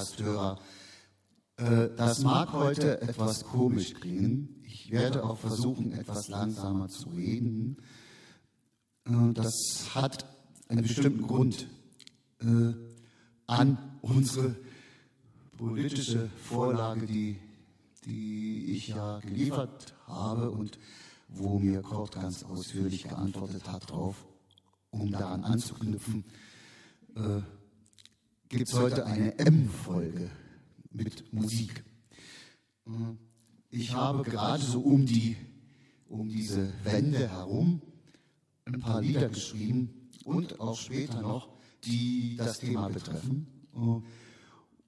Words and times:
Podcast-Hörer. 0.00 0.58
Äh, 1.56 1.88
das 1.96 2.22
mag 2.22 2.52
heute 2.52 3.00
etwas 3.02 3.44
komisch 3.44 3.94
klingen. 3.94 4.62
Ich 4.64 4.90
werde 4.90 5.24
auch 5.24 5.38
versuchen, 5.38 5.92
etwas 5.92 6.28
langsamer 6.28 6.88
zu 6.88 7.10
reden. 7.10 7.76
Äh, 9.06 9.32
das 9.34 9.90
hat 9.94 10.24
einen 10.68 10.82
bestimmten 10.82 11.26
Grund. 11.26 11.68
Äh, 12.40 12.74
an 13.46 13.98
unsere 14.00 14.56
politische 15.58 16.30
Vorlage, 16.44 17.04
die, 17.04 17.36
die 18.06 18.72
ich 18.72 18.88
ja 18.88 19.18
geliefert 19.20 19.94
habe 20.06 20.50
und 20.50 20.78
wo 21.28 21.58
mir 21.58 21.82
Kurt 21.82 22.14
ganz 22.14 22.44
ausführlich 22.44 23.04
geantwortet 23.04 23.70
hat 23.70 23.90
drauf 23.90 24.24
um 24.92 25.10
daran 25.12 25.44
anzuknüpfen, 25.44 26.24
äh, 27.14 27.42
gibt 28.50 28.68
es 28.68 28.74
heute 28.74 29.06
eine 29.06 29.38
M-Folge 29.38 30.28
mit 30.90 31.32
Musik. 31.32 31.84
Äh, 32.84 32.90
ich 33.70 33.94
habe 33.94 34.28
gerade 34.28 34.62
so 34.62 34.80
um, 34.80 35.06
die, 35.06 35.36
um 36.08 36.28
diese 36.28 36.72
Wände 36.82 37.30
herum 37.30 37.80
ein 38.64 38.80
paar 38.80 39.00
Lieder 39.00 39.28
geschrieben 39.28 40.10
und 40.24 40.58
auch 40.58 40.76
später 40.76 41.22
noch, 41.22 41.48
die 41.84 42.34
das 42.36 42.58
Thema 42.58 42.88
betreffen. 42.88 43.46
Äh, 43.72 44.00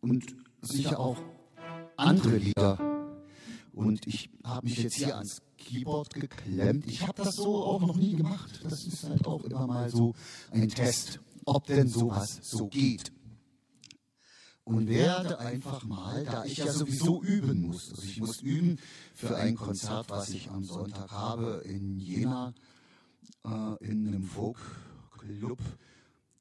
und 0.01 0.37
sicher 0.61 0.99
auch 0.99 1.23
andere 1.97 2.39
Lieder. 2.39 2.79
Und 3.73 4.09
ich 4.09 4.29
habe 4.43 4.67
mich 4.67 4.79
jetzt 4.79 4.97
hier 4.97 5.15
ans 5.17 5.41
Keyboard 5.57 6.15
geklemmt. 6.15 6.85
Ich 6.89 7.07
habe 7.07 7.23
das 7.23 7.37
so 7.37 7.63
auch 7.65 7.81
noch 7.81 7.97
nie 7.97 8.17
gemacht. 8.17 8.61
Das 8.65 8.85
ist 8.85 9.05
halt 9.05 9.25
auch 9.25 9.45
immer 9.45 9.69
mal 9.69 9.89
so 9.89 10.15
ein 10.51 10.69
Test, 10.69 11.21
ob 11.45 11.67
denn 11.67 11.87
sowas 11.87 12.41
so 12.43 12.67
geht. 12.67 13.13
Und 14.65 14.89
werde 14.89 15.39
einfach 15.41 15.83
mal, 15.85 16.25
da 16.25 16.45
ich 16.45 16.59
ja 16.59 16.73
sowieso 16.73 17.23
üben 17.23 17.63
muss, 17.63 17.91
also 17.91 18.03
ich 18.03 18.21
muss 18.21 18.41
üben 18.41 18.79
für 19.13 19.37
ein 19.37 19.57
Konzert, 19.57 20.09
was 20.09 20.31
ich 20.31 20.51
am 20.51 20.63
Sonntag 20.63 21.11
habe 21.11 21.63
in 21.65 21.99
Jena, 21.99 22.55
äh, 23.45 23.85
in 23.85 24.07
einem 24.07 24.23
Folk-Club. 24.23 25.59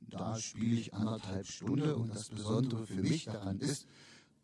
Da 0.02 0.38
spiele 0.38 0.80
ich 0.80 0.94
anderthalb 0.94 1.47
Stunden 1.47 1.94
und 1.94 2.14
das 2.14 2.30
Besondere 2.30 2.86
für 2.86 3.02
mich 3.02 3.25
daran 3.25 3.59
ist, 3.59 3.88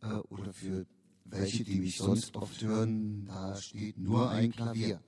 äh, 0.01 0.13
oder 0.29 0.53
für 0.53 0.87
welche, 1.25 1.63
die 1.63 1.79
mich 1.79 1.97
sonst 1.97 2.35
oft 2.35 2.61
hören, 2.61 3.25
da 3.25 3.55
steht 3.55 3.97
nur 3.97 4.29
ein 4.29 4.51
Klavier. 4.51 5.01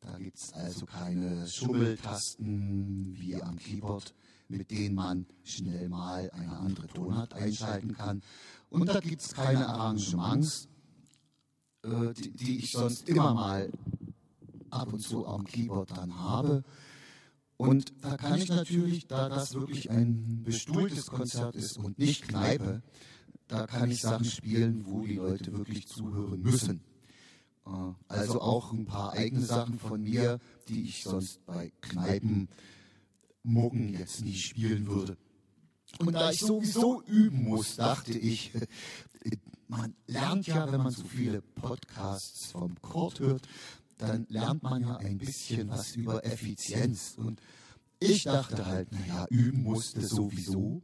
Da 0.00 0.16
gibt 0.18 0.38
es 0.38 0.52
also 0.52 0.86
keine 0.86 1.48
Schummeltasten 1.48 3.16
wie 3.18 3.42
am 3.42 3.58
Keyboard, 3.58 4.14
mit 4.48 4.70
denen 4.70 4.94
man 4.94 5.26
schnell 5.44 5.88
mal 5.88 6.30
eine 6.30 6.58
andere 6.58 6.86
Tonart 6.88 7.34
einschalten 7.34 7.94
kann. 7.94 8.22
Und 8.70 8.88
da 8.88 9.00
gibt 9.00 9.20
es 9.20 9.34
keine 9.34 9.66
Arrangements, 9.68 10.68
äh, 11.82 12.12
die, 12.14 12.30
die 12.32 12.58
ich 12.58 12.72
sonst 12.72 13.08
immer 13.08 13.34
mal 13.34 13.70
ab 14.70 14.92
und 14.92 15.00
zu 15.00 15.26
am 15.26 15.44
Keyboard 15.44 15.96
dann 15.96 16.18
habe. 16.18 16.64
Und 17.56 17.92
da 18.02 18.16
kann 18.16 18.38
ich 18.38 18.48
natürlich, 18.48 19.06
da 19.06 19.28
das 19.28 19.54
wirklich 19.54 19.90
ein 19.90 20.42
bestuhltes 20.44 21.06
Konzert 21.06 21.56
ist 21.56 21.76
und 21.76 21.98
nicht 21.98 22.28
Kneipe, 22.28 22.82
da 23.48 23.66
kann 23.66 23.90
ich 23.90 24.00
Sachen 24.00 24.26
spielen, 24.26 24.84
wo 24.86 25.04
die 25.04 25.16
Leute 25.16 25.52
wirklich 25.56 25.88
zuhören 25.88 26.40
müssen. 26.42 26.80
Äh, 27.66 27.70
also 28.08 28.40
auch 28.40 28.72
ein 28.72 28.86
paar 28.86 29.12
eigene 29.12 29.44
Sachen 29.44 29.78
von 29.78 30.02
mir, 30.02 30.38
die 30.68 30.82
ich 30.82 31.02
sonst 31.02 31.44
bei 31.46 31.72
Kneipen 31.80 32.48
Mucken 33.52 33.94
jetzt 33.94 34.24
nie 34.24 34.36
spielen 34.36 34.86
würde. 34.86 35.16
Und 35.98 36.12
da 36.12 36.30
ich 36.30 36.40
sowieso 36.40 37.02
üben 37.02 37.44
muss, 37.44 37.76
dachte 37.76 38.12
ich, 38.12 38.52
man 39.68 39.94
lernt 40.06 40.46
ja, 40.46 40.70
wenn 40.70 40.82
man 40.82 40.92
so 40.92 41.04
viele 41.04 41.40
Podcasts 41.42 42.52
vom 42.52 42.80
Kurt 42.80 43.20
hört, 43.20 43.48
dann 43.96 44.26
lernt 44.28 44.62
man 44.62 44.82
ja 44.82 44.96
ein 44.96 45.18
bisschen 45.18 45.68
was 45.68 45.96
über 45.96 46.24
Effizienz. 46.24 47.14
Und 47.16 47.40
ich 47.98 48.24
dachte 48.24 48.66
halt, 48.66 48.92
naja, 48.92 49.26
üben 49.30 49.62
musste 49.62 50.06
sowieso 50.06 50.82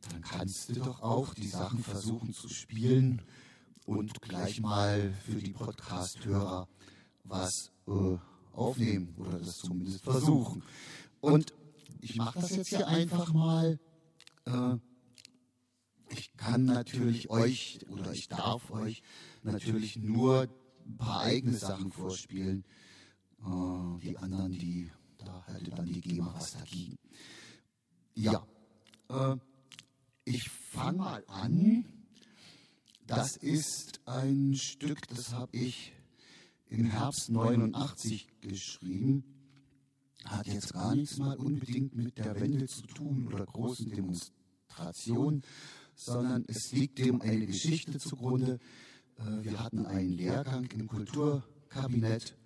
dann 0.00 0.22
kannst 0.22 0.68
du 0.68 0.74
doch 0.74 1.02
auch 1.02 1.34
die 1.34 1.48
Sachen 1.48 1.82
versuchen 1.82 2.32
zu 2.32 2.48
spielen 2.48 3.22
und 3.86 4.20
gleich 4.20 4.60
mal 4.60 5.12
für 5.24 5.36
die 5.36 5.52
Podcast-Hörer 5.52 6.68
was 7.24 7.70
äh, 7.86 8.16
aufnehmen 8.52 9.14
oder 9.18 9.38
das 9.38 9.58
zumindest 9.58 10.04
versuchen. 10.04 10.62
Und 11.20 11.52
ich 12.00 12.16
mache 12.16 12.40
das 12.40 12.56
jetzt 12.56 12.68
hier 12.68 12.86
einfach 12.86 13.32
mal. 13.32 13.78
Äh, 14.46 14.76
ich 16.10 16.36
kann 16.36 16.64
natürlich 16.64 17.30
euch 17.30 17.80
oder 17.90 18.12
ich 18.12 18.28
darf 18.28 18.70
euch 18.70 19.02
natürlich 19.42 19.96
nur 19.96 20.48
ein 20.86 20.96
paar 20.96 21.20
eigene 21.20 21.56
Sachen 21.56 21.92
vorspielen. 21.92 22.64
Äh, 23.40 24.00
die 24.02 24.16
anderen, 24.16 24.52
die 24.52 24.90
da 25.18 25.44
hätte 25.46 25.70
dann 25.70 25.86
die 25.86 26.00
GEMA 26.00 26.32
was 26.34 26.52
dagegen. 26.52 26.98
Ja. 28.14 28.46
Äh, 29.08 29.36
ich 30.24 30.48
fange 30.48 30.98
mal 30.98 31.24
an. 31.26 31.84
Das 33.06 33.36
ist 33.36 34.00
ein 34.04 34.54
Stück, 34.54 35.08
das 35.08 35.32
habe 35.32 35.56
ich 35.56 35.92
im 36.68 36.84
Herbst 36.84 37.30
89 37.30 38.28
geschrieben. 38.42 39.37
Hat 40.24 40.46
jetzt 40.46 40.72
gar 40.72 40.94
nichts 40.94 41.18
mal 41.18 41.36
unbedingt 41.36 41.94
mit 41.94 42.18
der 42.18 42.38
Wende 42.40 42.66
zu 42.66 42.82
tun 42.82 43.28
oder 43.32 43.46
großen 43.46 43.88
Demonstrationen, 43.88 45.42
sondern 45.94 46.44
es 46.48 46.72
liegt 46.72 46.98
dem 46.98 47.20
eine 47.22 47.46
Geschichte 47.46 47.98
zugrunde. 47.98 48.58
Äh, 49.16 49.44
wir 49.44 49.62
hatten 49.62 49.86
einen 49.86 50.10
Lehrgang 50.10 50.66
im 50.72 50.86
Kulturkabinett 50.86 52.36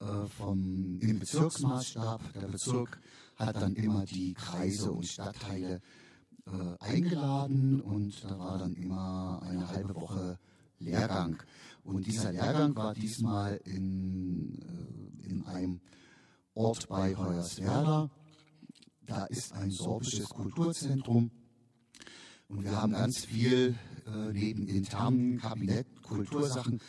äh, 0.00 0.26
vom, 0.26 0.98
im 1.00 1.18
Bezirksmaßstab. 1.18 2.32
Der 2.34 2.48
Bezirk 2.48 3.00
hat 3.36 3.56
dann 3.56 3.74
immer 3.74 4.04
die 4.04 4.34
Kreise 4.34 4.92
und 4.92 5.06
Stadtteile 5.06 5.80
äh, 6.46 6.76
eingeladen 6.78 7.80
und 7.80 8.24
da 8.24 8.38
war 8.38 8.58
dann 8.58 8.74
immer 8.74 9.40
eine 9.42 9.68
halbe 9.68 9.94
Woche 9.94 10.38
Lehrgang. 10.78 11.42
Und 11.82 12.06
dieser 12.06 12.32
Lehrgang 12.32 12.76
war 12.76 12.94
diesmal 12.94 13.60
in, 13.64 14.58
in 15.22 15.44
einem 15.46 15.80
Ort 16.58 16.88
bei 16.88 17.14
Hoyerswerda. 17.14 18.10
Da 19.06 19.26
ist 19.26 19.52
ein 19.52 19.70
sorbisches 19.70 20.28
Kulturzentrum. 20.28 21.30
Und 22.48 22.64
wir 22.64 22.82
haben 22.82 22.94
ganz 22.94 23.24
viel 23.24 23.76
äh, 24.06 24.32
neben 24.32 24.66
internen 24.66 25.38
Kabinett, 25.38 25.86
Kultursachen, 26.02 26.80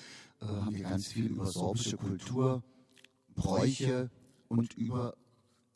äh, 0.41 0.45
haben 0.45 0.73
wir 0.73 0.81
ganz 0.81 1.09
viel 1.09 1.27
über 1.27 1.45
sorbische 1.45 1.97
Kultur, 1.97 2.63
Bräuche 3.35 4.09
und 4.47 4.73
über 4.73 5.15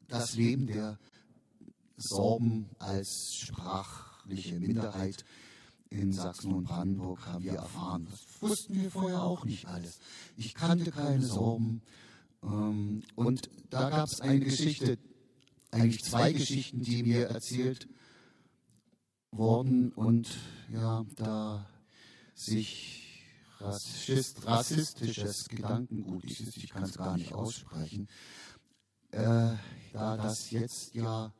das 0.07 0.33
Leben 0.33 0.65
der 0.65 0.97
Sorben 1.95 2.71
als 2.79 3.35
sprachliche 3.35 4.59
Minderheit 4.59 5.23
in 5.91 6.11
Sachsen 6.11 6.51
und 6.51 6.63
Brandenburg 6.63 7.27
haben 7.27 7.43
wir 7.43 7.53
erfahren. 7.53 8.07
Das 8.09 8.41
wussten 8.41 8.73
wir 8.73 8.89
vorher 8.89 9.21
auch 9.21 9.45
nicht 9.45 9.67
alles. 9.67 9.99
Ich 10.35 10.55
kannte 10.55 10.89
keine 10.89 11.21
Sorben. 11.21 11.83
Ähm, 12.43 13.03
und 13.15 13.49
da 13.69 13.89
gab 13.89 14.07
es 14.07 14.21
eine 14.21 14.39
Geschichte, 14.39 14.97
eigentlich 15.71 16.03
zwei 16.03 16.33
Geschichten, 16.33 16.81
die 16.81 17.03
mir 17.03 17.27
erzählt 17.27 17.87
wurden. 19.31 19.91
Und 19.93 20.29
ja, 20.69 21.05
da 21.15 21.67
sich 22.35 23.03
Rassist, 23.59 24.45
rassistisches 24.45 25.47
Gedankengut, 25.47 26.25
ich, 26.25 26.57
ich 26.57 26.69
kann 26.69 26.83
es 26.83 26.97
gar 26.97 27.17
nicht 27.17 27.33
aussprechen, 27.33 28.09
äh, 29.11 29.51
da 29.93 30.17
das 30.17 30.51
jetzt 30.51 30.93
ja 30.93 31.33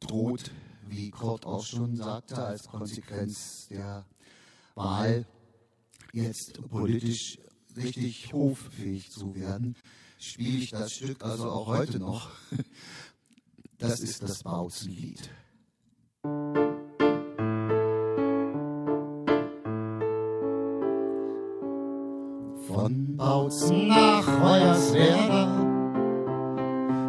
droht, 0.00 0.52
wie 0.86 1.10
Kurt 1.10 1.44
auch 1.44 1.64
schon 1.64 1.96
sagte, 1.96 2.36
als 2.36 2.68
Konsequenz 2.68 3.66
der 3.68 4.06
Wahl 4.74 5.26
jetzt 6.12 6.60
politisch 6.68 7.38
richtig 7.76 8.32
hoffähig 8.32 9.10
zu 9.10 9.34
werden, 9.34 9.74
spiele 10.18 10.58
ich 10.58 10.70
das 10.70 10.92
Stück 10.92 11.24
also 11.24 11.50
auch 11.50 11.66
heute 11.66 11.98
noch. 11.98 12.30
Das 13.78 14.00
ist 14.00 14.22
das 14.22 14.42
Bautzenlied. 14.42 15.28
Von 22.66 23.16
Bautzen 23.18 23.88
nach 23.88 24.26
Hoyerswerda 24.26 25.76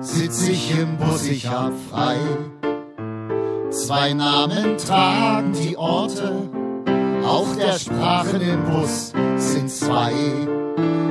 sitz 0.01 0.45
ich 0.49 0.77
im 0.77 0.97
Bus, 0.97 1.23
ich 1.23 1.47
hab 1.47 1.71
frei 1.89 2.17
Zwei 3.69 4.13
Namen 4.13 4.77
tragen 4.77 5.53
die 5.53 5.77
Orte, 5.77 6.49
auch 7.23 7.55
der 7.55 7.79
Sprachen 7.79 8.41
im 8.41 8.65
Bus 8.65 9.13
sind 9.37 9.69
zwei. 9.69 10.56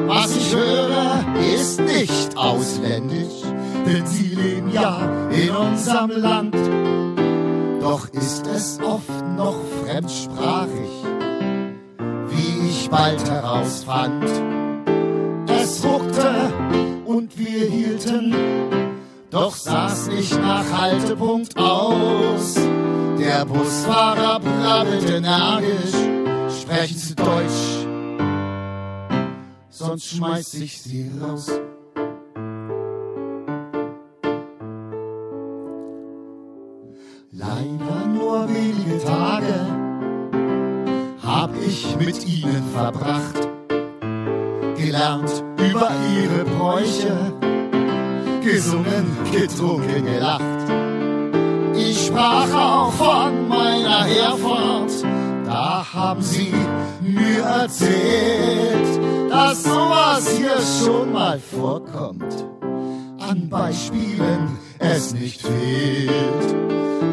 Was 0.07 0.37
ich 0.37 0.55
höre, 0.55 1.25
ist 1.55 1.81
nicht 1.81 2.37
ausländisch, 2.37 3.43
denn 3.85 4.07
sie 4.07 4.29
leben 4.29 4.71
ja 4.71 5.01
in 5.31 5.51
unserem 5.51 6.11
Land. 6.11 6.55
Doch 7.81 8.09
ist 8.11 8.47
es 8.47 8.79
oft 8.81 9.27
noch 9.37 9.57
fremdsprachig, 9.85 10.91
wie 12.29 12.69
ich 12.69 12.89
bald 12.89 13.29
herausfand. 13.29 14.25
Es 15.49 15.85
ruckte 15.85 16.53
und 17.05 17.37
wir 17.37 17.69
hielten, 17.69 18.35
doch 19.31 19.57
saß 19.57 20.09
nicht 20.09 20.41
nach 20.41 20.65
Haltepunkt 20.71 21.57
aus. 21.59 22.55
Der 23.19 23.45
Busfahrer 23.45 24.39
brabbelt 24.39 25.11
energisch, 25.11 25.95
sprechen 26.61 26.99
Sie 26.99 27.15
Deutsch, 27.15 27.87
sonst 29.77 30.07
schmeiß 30.07 30.55
ich 30.55 30.81
Sie 30.81 31.11
raus. 31.21 31.51
Leider 37.31 38.07
nur 38.07 38.49
wenige 38.49 39.05
Tage 39.05 39.55
hab 41.23 41.51
ich 41.61 41.95
mit 41.99 42.27
ihnen 42.27 42.65
verbracht, 42.73 43.49
gelernt 44.77 45.45
über 45.59 45.91
ihre 46.17 46.45
Bräuche, 46.57 47.33
gesungen, 48.43 49.07
getrunken, 49.31 50.07
gelacht. 50.07 50.43
Ich 51.77 52.07
sprach 52.07 52.51
auch 52.55 52.93
von 52.93 53.49
meiner 53.49 54.05
Herfahrt, 54.05 55.05
da 55.45 55.85
haben 55.93 56.23
sie 56.23 56.55
mir 57.17 57.43
erzählt, 57.43 59.01
dass 59.31 59.65
sowas 59.65 60.29
hier 60.37 60.59
schon 60.61 61.13
mal 61.13 61.41
vorkommt. 61.41 62.47
An 63.19 63.49
Beispielen 63.49 64.59
es 64.79 65.13
nicht 65.15 65.41
fehlt. 65.43 66.57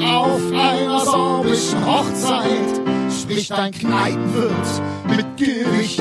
Auf 0.05 0.41
einer 0.51 0.99
sorbischen 0.99 1.85
Hochzeit 1.85 2.81
spricht 3.09 3.51
ein 3.51 3.71
Kneipenwirt 3.71 4.81
mit 5.07 5.37
Gericht. 5.37 5.99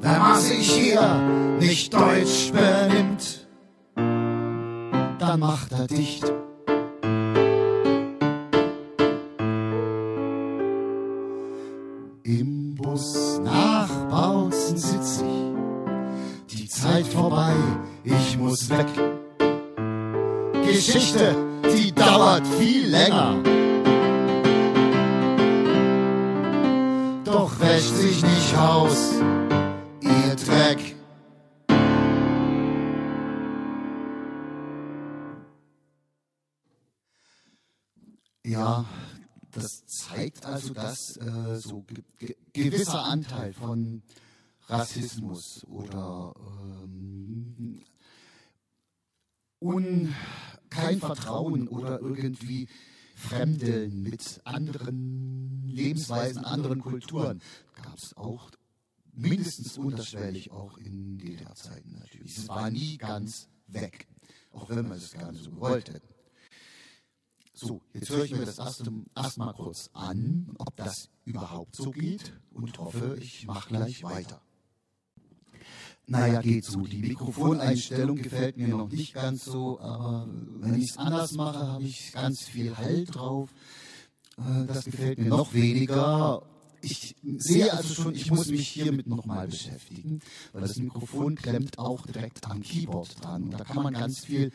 Wenn 0.00 0.18
man 0.18 0.40
sich 0.40 0.70
hier 0.70 1.56
nicht 1.58 1.92
deutsch 1.94 2.52
benimmt, 2.52 3.48
dann 5.18 5.40
macht 5.40 5.72
er 5.72 5.86
dicht. 5.86 6.30
Weg. 18.72 18.86
Geschichte, 20.64 21.36
die 21.64 21.92
dauert 21.92 22.46
viel 22.46 22.88
länger. 22.88 23.42
Doch 27.24 27.58
wäscht 27.60 27.94
sich 27.94 28.22
nicht 28.22 28.56
aus, 28.56 29.14
ihr 30.00 30.36
Dreck. 30.36 30.96
Ja, 38.44 38.84
das 39.52 39.84
zeigt 39.86 40.44
also, 40.46 40.74
dass 40.74 41.16
äh, 41.16 41.56
so 41.56 41.82
ge 41.82 42.02
ge 42.18 42.36
gewisser 42.52 43.04
Anteil 43.04 43.52
von 43.52 44.02
Rassismus 44.68 45.64
oder 45.68 46.34
ähm, 46.82 47.11
un, 49.62 50.14
kein 50.70 50.98
Vertrauen 50.98 51.68
oder 51.68 52.00
irgendwie 52.00 52.68
Fremdeln 53.14 54.02
mit 54.02 54.40
anderen 54.44 55.62
Lebensweisen, 55.66 56.44
anderen 56.44 56.80
Kulturen 56.80 57.40
gab 57.74 57.96
es 57.96 58.16
auch 58.16 58.50
mindestens 59.12 59.78
unterschwellig 59.78 60.50
auch 60.50 60.78
in 60.78 61.18
DDR-Zeiten 61.18 61.92
natürlich. 61.92 62.36
Es 62.36 62.48
war 62.48 62.70
nie 62.70 62.96
ganz 62.96 63.48
weg, 63.66 64.08
auch 64.52 64.68
wenn 64.70 64.88
man 64.88 64.98
es 64.98 65.12
gar 65.12 65.30
nicht 65.32 65.44
so 65.44 65.50
gewollt 65.50 65.88
hätte. 65.88 66.08
So, 67.54 67.82
jetzt 67.92 68.10
höre 68.10 68.24
ich 68.24 68.32
mir 68.32 68.46
das 68.46 68.58
erstmal 68.58 69.54
kurz 69.54 69.90
an, 69.92 70.52
ob 70.58 70.74
das 70.76 71.10
überhaupt 71.24 71.76
so 71.76 71.90
geht 71.90 72.32
und 72.50 72.76
hoffe, 72.78 73.18
ich 73.20 73.46
mache 73.46 73.68
gleich 73.68 74.02
weiter. 74.02 74.42
Naja, 76.06 76.40
geht 76.40 76.64
so. 76.64 76.80
Die 76.80 76.98
Mikrofoneinstellung 76.98 78.16
gefällt 78.16 78.56
mir 78.56 78.68
noch 78.68 78.90
nicht 78.90 79.14
ganz 79.14 79.44
so, 79.44 79.80
aber 79.80 80.28
wenn 80.60 80.74
ich 80.80 80.90
es 80.90 80.98
anders 80.98 81.32
mache, 81.32 81.66
habe 81.66 81.84
ich 81.84 82.12
ganz 82.12 82.42
viel 82.42 82.76
Hall 82.76 83.04
drauf. 83.04 83.50
Äh, 84.38 84.66
das 84.66 84.84
gefällt 84.84 85.18
mir 85.18 85.28
noch 85.28 85.54
weniger. 85.54 86.42
Ich 86.84 87.14
sehe 87.22 87.72
also 87.72 87.94
schon, 87.94 88.14
ich 88.14 88.30
muss 88.32 88.48
mich 88.48 88.66
hiermit 88.68 89.06
nochmal 89.06 89.46
beschäftigen, 89.46 90.18
weil 90.52 90.62
das 90.62 90.76
Mikrofon 90.76 91.36
klemmt 91.36 91.78
auch 91.78 92.04
direkt 92.06 92.50
am 92.50 92.60
Keyboard 92.60 93.22
dran. 93.22 93.44
Und 93.44 93.52
da 93.52 93.64
kann 93.64 93.84
man 93.84 93.94
ganz 93.94 94.24
viel 94.24 94.50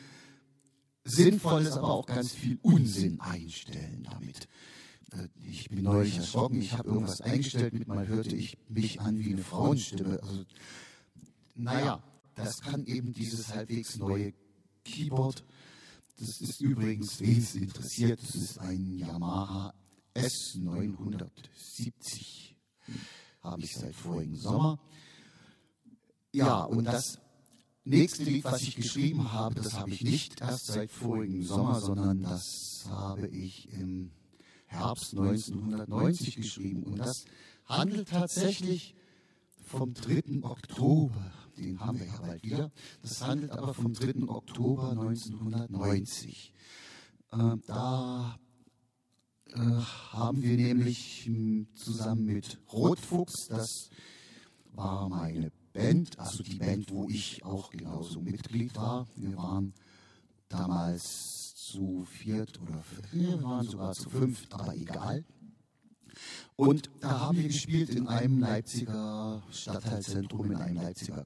Sinnvolles, 1.05 1.77
aber 1.77 1.89
auch 1.89 2.05
ganz 2.05 2.33
viel 2.33 2.59
Unsinn 2.61 3.21
einstellen 3.21 4.05
damit. 4.11 4.49
Äh, 5.13 5.27
ich 5.41 5.69
bin 5.69 5.83
neulich 5.83 6.17
erschrocken, 6.17 6.61
ich 6.61 6.73
habe 6.73 6.89
irgendwas 6.89 7.21
eingestellt, 7.21 7.73
mit 7.73 7.87
mal 7.87 8.07
hörte 8.07 8.35
ich 8.35 8.57
mich 8.67 8.99
an 8.99 9.19
wie 9.19 9.33
eine 9.33 9.43
Frauenstimme. 9.43 10.19
Also, 10.21 10.43
naja, 11.57 12.03
das 12.35 12.61
kann 12.61 12.85
eben 12.85 13.13
dieses 13.13 13.53
halbwegs 13.53 13.97
neue 13.97 14.33
Keyboard. 14.83 15.43
Das 16.19 16.41
ist 16.41 16.61
übrigens, 16.61 17.19
wen 17.19 17.39
es 17.39 17.55
interessiert, 17.55 18.21
das 18.21 18.35
ist 18.35 18.59
ein 18.59 18.97
Yamaha 18.97 19.73
S970. 20.15 22.55
Habe 23.41 23.61
ich 23.61 23.75
seit 23.75 23.95
vorigen 23.95 24.35
Sommer. 24.35 24.79
Ja, 26.31 26.63
und 26.63 26.85
das 26.85 27.19
nächste 27.83 28.23
Lied, 28.23 28.43
was 28.43 28.61
ich 28.61 28.75
geschrieben 28.75 29.31
habe, 29.31 29.55
das 29.55 29.73
habe 29.73 29.91
ich 29.91 30.01
nicht 30.01 30.41
erst 30.41 30.67
seit 30.67 30.91
vorigen 30.91 31.43
Sommer, 31.43 31.79
sondern 31.79 32.21
das 32.21 32.85
habe 32.89 33.27
ich 33.27 33.71
im 33.73 34.11
Herbst 34.65 35.13
1990 35.13 36.35
geschrieben. 36.35 36.83
Und 36.83 36.99
das 36.99 37.25
handelt 37.65 38.09
tatsächlich 38.09 38.95
vom 39.65 39.93
3. 39.93 40.43
Oktober. 40.43 41.31
Den 41.57 41.79
haben 41.79 41.99
wir 41.99 42.05
ja 42.05 42.17
bald 42.21 42.43
wieder. 42.43 42.71
Das 43.01 43.21
handelt 43.21 43.51
aber 43.51 43.73
vom 43.73 43.93
3. 43.93 44.27
Oktober 44.27 44.91
1990. 44.91 46.53
Äh, 47.31 47.37
da 47.65 48.39
äh, 49.53 49.59
haben 49.59 50.41
wir 50.41 50.55
nämlich 50.55 51.29
zusammen 51.75 52.25
mit 52.25 52.59
Rotfuchs, 52.71 53.47
das 53.47 53.89
war 54.73 55.09
meine 55.09 55.51
Band, 55.73 56.17
also 56.19 56.43
die 56.43 56.55
Band, 56.55 56.91
wo 56.91 57.09
ich 57.09 57.43
auch 57.43 57.71
genauso 57.71 58.21
Mitglied 58.21 58.75
war. 58.75 59.07
Wir 59.15 59.35
waren 59.37 59.73
damals 60.49 61.55
zu 61.55 62.05
viert 62.05 62.59
oder 62.61 62.83
wir 63.11 63.43
waren 63.43 63.67
sogar 63.67 63.93
zu 63.93 64.09
fünft, 64.09 64.53
aber 64.53 64.75
egal. 64.75 65.25
Und 66.55 66.89
da 67.01 67.19
haben 67.19 67.37
wir 67.37 67.47
gespielt 67.47 67.89
in 67.89 68.07
einem 68.07 68.39
Leipziger 68.39 69.43
Stadtteilzentrum, 69.51 70.51
in 70.51 70.57
einem 70.57 70.77
Leipziger 70.77 71.25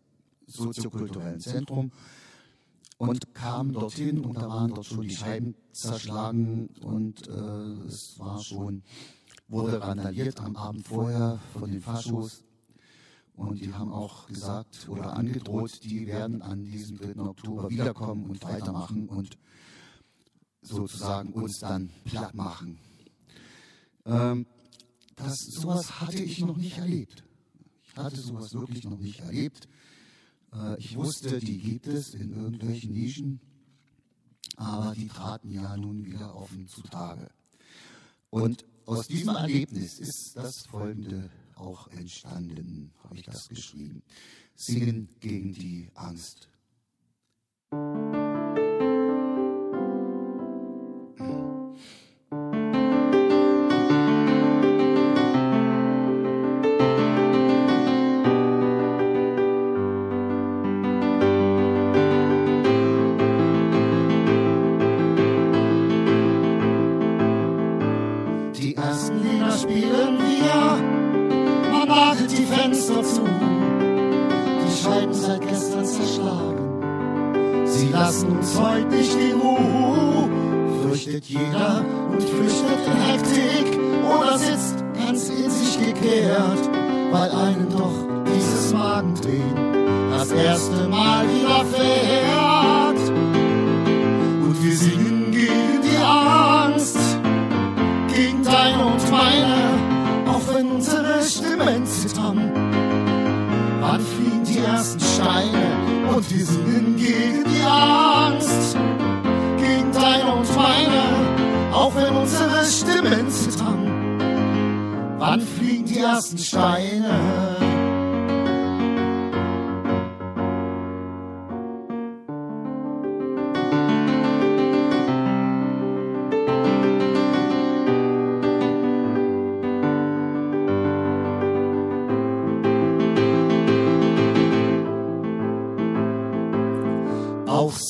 soziokulturellen 0.51 1.39
Zentrum 1.39 1.91
und 2.97 3.33
kamen 3.33 3.73
dorthin 3.73 4.23
und 4.23 4.35
da 4.35 4.47
waren 4.47 4.73
dort 4.73 4.85
schon 4.85 5.01
die 5.01 5.15
Scheiben 5.15 5.55
zerschlagen 5.71 6.69
und 6.83 7.27
äh, 7.27 7.31
es 7.87 8.19
war 8.19 8.41
schon, 8.41 8.83
wurde 9.47 9.81
randaliert 9.81 10.39
am 10.39 10.55
Abend 10.55 10.87
vorher 10.87 11.39
von 11.53 11.71
den 11.71 11.81
Faschos 11.81 12.43
und 13.33 13.59
die 13.59 13.73
haben 13.73 13.91
auch 13.91 14.27
gesagt 14.27 14.87
oder 14.87 15.17
angedroht, 15.17 15.83
die 15.83 16.05
werden 16.05 16.41
an 16.41 16.63
diesem 16.63 16.97
3. 16.97 17.19
Oktober 17.21 17.69
wiederkommen 17.69 18.25
und 18.25 18.43
weitermachen 18.43 19.09
und 19.09 19.37
sozusagen 20.61 21.33
uns 21.33 21.59
dann 21.59 21.89
platt 22.05 22.35
machen. 22.35 22.77
Ähm, 24.05 24.45
das, 25.15 25.39
sowas 25.39 26.01
hatte 26.01 26.21
ich 26.21 26.39
noch 26.41 26.57
nicht 26.57 26.77
erlebt. 26.77 27.23
Ich 27.83 27.97
hatte 27.97 28.21
sowas 28.21 28.53
wirklich 28.53 28.85
noch 28.85 28.99
nicht 28.99 29.19
erlebt. 29.19 29.67
Äh, 30.53 30.77
ich 30.79 30.95
wusste, 30.95 31.39
die 31.39 31.57
gibt 31.57 31.87
es 31.87 32.13
in 32.13 32.33
irgendwelchen 32.33 32.93
Nischen, 32.93 33.39
aber 34.57 34.93
die 34.95 35.07
traten 35.07 35.51
ja 35.51 35.75
nun 35.77 36.05
wieder 36.05 36.35
offen 36.35 36.67
zutage. 36.67 37.29
Und 38.29 38.65
aus 38.85 39.07
diesem 39.07 39.35
Erlebnis 39.35 39.99
ist 39.99 40.33
das 40.35 40.65
folgende 40.65 41.29
auch 41.55 41.87
entstanden, 41.89 42.91
habe 43.03 43.17
ich 43.17 43.23
das 43.23 43.47
geschrieben. 43.47 44.03
Singen 44.55 45.09
gegen 45.19 45.53
die 45.53 45.89
Angst. 45.93 46.49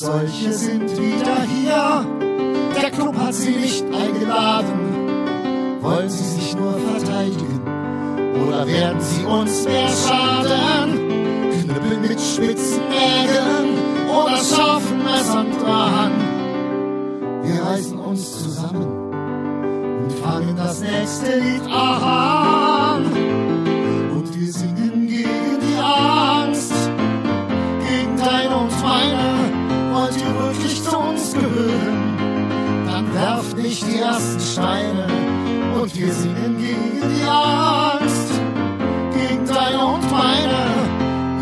Solche 0.02 0.52
sind 0.52 0.90
wieder 0.98 1.42
hier. 1.42 2.06
Der 2.74 2.90
Club 2.90 3.16
hat 3.16 3.34
sie 3.34 3.54
nicht 3.54 3.84
eingeladen. 3.84 5.78
Wollen 5.80 6.10
sie 6.10 6.24
sich 6.24 6.56
nur 6.56 6.74
verteidigen? 6.74 7.60
Oder 8.44 8.66
werden 8.66 9.00
sie 9.00 9.24
uns 9.24 9.64
mehr 9.64 9.88
schaden? 9.88 10.98
Knüppeln 11.52 12.02
mit 12.02 12.20
spitzen 12.20 12.82
Nägeln 12.88 13.78
oder 14.10 14.36
scharfen 14.38 15.04
Messern 15.04 15.50
dran. 15.60 16.12
Wir 17.44 17.62
reißen 17.62 17.98
uns 17.98 18.42
zusammen 18.42 20.02
und 20.02 20.12
fangen 20.12 20.56
das 20.56 20.80
nächste 20.80 21.38
Lied 21.38 21.62
an. 21.70 22.41
Ersten 34.12 34.40
Steine 34.40 35.06
und 35.80 35.98
wir 35.98 36.12
singen 36.12 36.58
gegen 36.58 37.00
die 37.00 37.26
Angst, 37.26 38.30
gegen 39.12 39.46
deine 39.46 39.86
und 39.86 40.10
meine. 40.10 40.62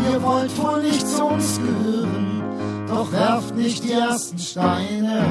Ihr 0.09 0.21
wollt 0.23 0.57
wohl 0.57 0.81
nicht 0.81 1.05
zu 1.05 1.25
uns 1.25 1.59
gehören, 1.59 2.43
doch 2.87 3.11
werft 3.11 3.55
nicht 3.55 3.83
die 3.83 3.91
ersten 3.91 4.37
Steine. 4.37 5.25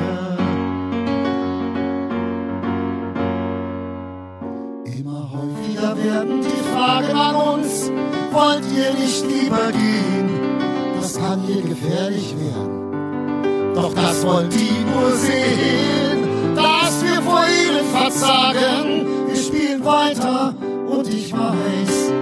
Immer 4.85 5.31
häufiger 5.33 5.97
werden 5.97 6.43
die 6.43 6.63
Fragen 6.75 7.17
an 7.17 7.35
uns, 7.37 7.91
wollt 8.33 8.65
ihr 8.77 8.93
nicht 9.01 9.25
lieber 9.27 9.73
gehen? 9.73 10.29
Das 11.01 11.19
kann 11.19 11.41
hier 11.47 11.63
gefährlich 11.63 12.35
werden. 12.39 13.75
Doch 13.75 13.95
das 13.95 14.27
wollen 14.27 14.51
die 14.51 14.85
nur 14.93 15.13
sehen, 15.13 16.00
ihnen 18.11 18.19
verzagen. 18.19 19.07
Wir 19.29 19.37
spielen 19.37 19.85
weiter 19.85 20.55
und 20.89 21.09
ich 21.09 21.33
weiß, 21.33 22.13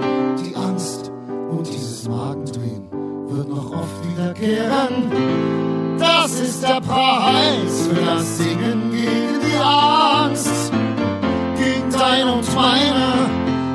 die 0.43 0.55
Angst 0.55 1.11
und 1.49 1.67
dieses 1.67 2.07
Magendrehen 2.07 2.87
wird 3.29 3.49
noch 3.49 3.71
oft 3.71 4.09
wiederkehren. 4.09 5.97
Das 5.97 6.39
ist 6.39 6.63
der 6.63 6.81
Preis 6.81 7.87
für 7.87 8.05
das 8.05 8.37
Singen 8.37 8.91
gegen 8.91 9.39
die 9.45 9.57
Angst, 9.57 10.71
gegen 11.57 11.89
deine 11.91 12.33
und 12.33 12.55
meine. 12.55 13.29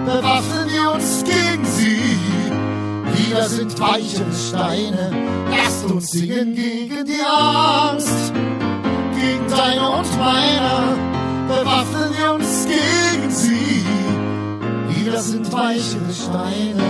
Bewaffnen 0.06 0.68
wir 0.70 0.92
uns 0.92 1.24
gegen 1.24 1.64
sie. 1.64 2.18
Lieder 3.16 3.48
sind 3.48 3.78
weichere 3.80 4.32
Steine. 4.32 5.10
Lasst 5.50 5.84
uns 5.90 6.10
singen 6.10 6.54
gegen 6.54 7.04
die 7.04 7.22
Angst, 7.24 8.32
gegen 9.14 9.48
deine 9.48 9.90
und 9.90 10.18
meine. 10.18 10.93
Bewaffnen 11.46 12.12
wir 12.16 12.32
uns 12.32 12.66
gegen 12.66 13.30
sie. 13.30 13.84
Lieder 14.94 15.20
sind 15.20 15.52
weichere 15.52 16.12
Steine. 16.12 16.82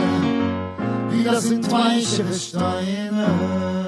Lieder 1.10 1.40
sind 1.40 1.70
weichere 1.70 2.32
Steine. 2.32 3.84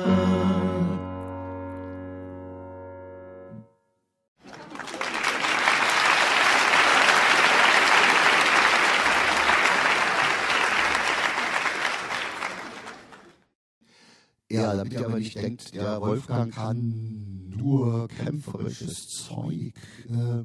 Ja, 14.48 14.74
damit 14.74 14.92
ihr 14.92 15.04
aber 15.04 15.18
nicht 15.18 15.36
denkt, 15.36 15.74
der 15.74 16.00
Wolfgang 16.00 16.54
kann 16.54 17.52
nur 17.56 18.08
kämpferisches 18.08 19.08
Zeug, 19.08 19.74
äh, 20.08 20.44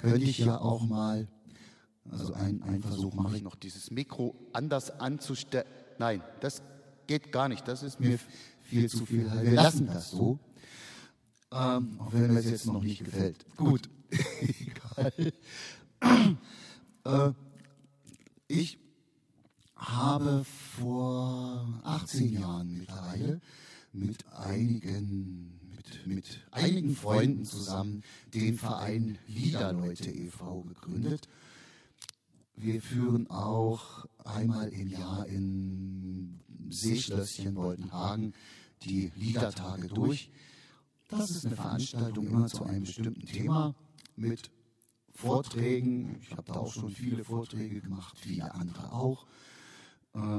könnte 0.00 0.24
ich 0.24 0.38
ja 0.38 0.58
auch 0.58 0.82
mal, 0.86 1.28
also 2.10 2.32
ein, 2.34 2.62
ein 2.62 2.82
Versuch 2.82 3.14
mache 3.14 3.36
ich 3.36 3.42
noch, 3.42 3.56
dieses 3.56 3.90
Mikro 3.90 4.34
anders 4.52 4.90
anzustellen. 5.00 5.66
Nein, 5.98 6.22
das 6.40 6.62
geht 7.06 7.32
gar 7.32 7.48
nicht, 7.48 7.66
das 7.66 7.82
ist 7.82 8.00
mir 8.00 8.18
viel 8.62 8.88
zu 8.88 9.06
viel. 9.06 9.30
Wir 9.42 9.52
lassen 9.52 9.86
das 9.86 10.10
so, 10.10 10.38
ähm, 11.52 11.98
auch 12.00 12.12
wenn 12.12 12.28
mir 12.28 12.34
das 12.34 12.50
jetzt 12.50 12.66
noch 12.66 12.82
nicht 12.82 13.04
gefällt. 13.04 13.44
Gut, 13.56 13.88
egal. 14.40 15.32
äh, 17.04 17.32
ich 18.46 18.78
habe 19.76 20.44
vor 20.44 21.66
18 21.84 22.32
Jahren 22.32 22.78
mittlerweile 22.78 23.40
mit 23.92 24.26
einigen, 24.32 25.57
mit, 26.06 26.40
einigen 26.50 26.94
Freunden 26.94 27.44
zusammen 27.44 28.02
den 28.34 28.58
Verein 28.58 29.18
Liederleute 29.26 30.10
e.V. 30.10 30.62
gegründet. 30.62 31.28
Wir 32.56 32.82
führen 32.82 33.30
auch 33.30 34.06
einmal 34.24 34.68
im 34.70 34.88
Jahr 34.88 35.26
in 35.26 36.40
Seeschlösschen 36.68 37.54
Boltenhagen 37.54 38.34
die 38.82 39.12
Liedertage 39.16 39.88
durch. 39.88 40.30
Das 41.08 41.30
ist 41.30 41.46
eine 41.46 41.56
Veranstaltung 41.56 42.26
immer 42.26 42.48
zu 42.48 42.64
einem 42.64 42.82
bestimmten 42.82 43.26
Thema 43.26 43.74
mit 44.16 44.50
Vorträgen. 45.14 46.18
Ich 46.20 46.32
habe 46.32 46.44
da 46.44 46.54
auch 46.54 46.72
schon 46.72 46.90
viele 46.90 47.24
Vorträge 47.24 47.80
gemacht, 47.80 48.18
viele 48.18 48.54
andere 48.54 48.92
auch 48.92 49.26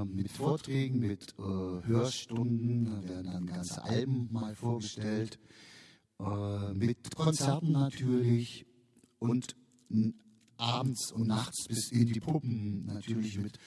mit 0.06 0.32
Vorträgen, 0.32 1.00
mit 1.00 1.34
äh, 1.38 1.42
Hörstunden, 1.42 2.86
da 2.86 3.04
werden 3.08 3.32
dann 3.32 3.46
ganze 3.46 3.84
Alben 3.84 4.28
mal 4.32 4.56
vorgestellt, 4.56 5.40
äh, 6.20 6.74
mit 6.74 7.16
Konzerten 7.16 7.72
natürlich 7.72 8.66
und 9.20 9.56
abends 10.58 11.12
und 11.12 11.28
nachts 11.28 11.68
bis 11.68 11.92
in 11.92 12.06
die 12.08 12.20
Puppen 12.20 12.86
natürlich 12.86 13.38
mit 13.38 13.58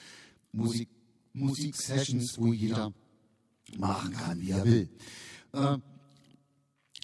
Musik, 0.51 0.89
Musiksessions, 1.33 2.37
wo 2.37 2.53
jeder 2.53 2.93
machen 3.77 4.13
kann, 4.13 4.39
wie 4.39 4.51
er 4.51 4.63
will. 4.65 4.89
Äh, 5.53 5.77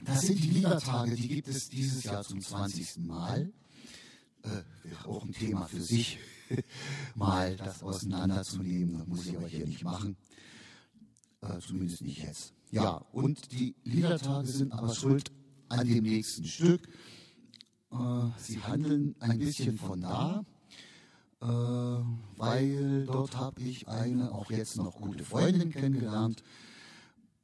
das 0.03 0.21
sind 0.21 0.41
die 0.43 0.51
Liedertage, 0.51 1.15
die 1.15 1.27
gibt 1.27 1.47
es 1.47 1.67
dieses 1.67 2.03
Jahr 2.03 2.23
zum 2.23 2.41
20. 2.41 2.97
Mal. 2.99 3.51
Äh, 4.43 4.61
auch 5.05 5.25
ein 5.25 5.33
Thema 5.33 5.65
für 5.65 5.81
sich, 5.81 6.17
mal 7.15 7.55
das 7.55 7.83
auseinanderzunehmen. 7.83 8.97
Das 8.99 9.07
muss 9.07 9.25
ich 9.25 9.37
aber 9.37 9.47
hier 9.47 9.65
nicht 9.65 9.83
machen. 9.83 10.17
Äh, 11.41 11.59
zumindest 11.59 12.01
nicht 12.01 12.23
jetzt. 12.23 12.53
Ja, 12.71 12.97
und 13.11 13.51
die 13.51 13.75
Liedertage 13.83 14.47
sind 14.47 14.71
aber 14.73 14.93
schuld 14.93 15.31
an 15.69 15.87
dem 15.87 16.03
nächsten 16.03 16.45
Stück. 16.45 16.87
Äh, 17.91 17.95
sie 18.37 18.61
handeln 18.61 19.15
ein 19.19 19.39
bisschen 19.39 19.77
von 19.77 20.01
da, 20.01 20.45
äh, 21.41 21.45
weil 21.45 23.05
dort 23.05 23.37
habe 23.37 23.61
ich 23.61 23.87
eine 23.87 24.31
auch 24.31 24.51
jetzt 24.51 24.77
noch 24.77 24.99
gute 25.01 25.23
Freundin 25.23 25.71
kennengelernt. 25.71 26.43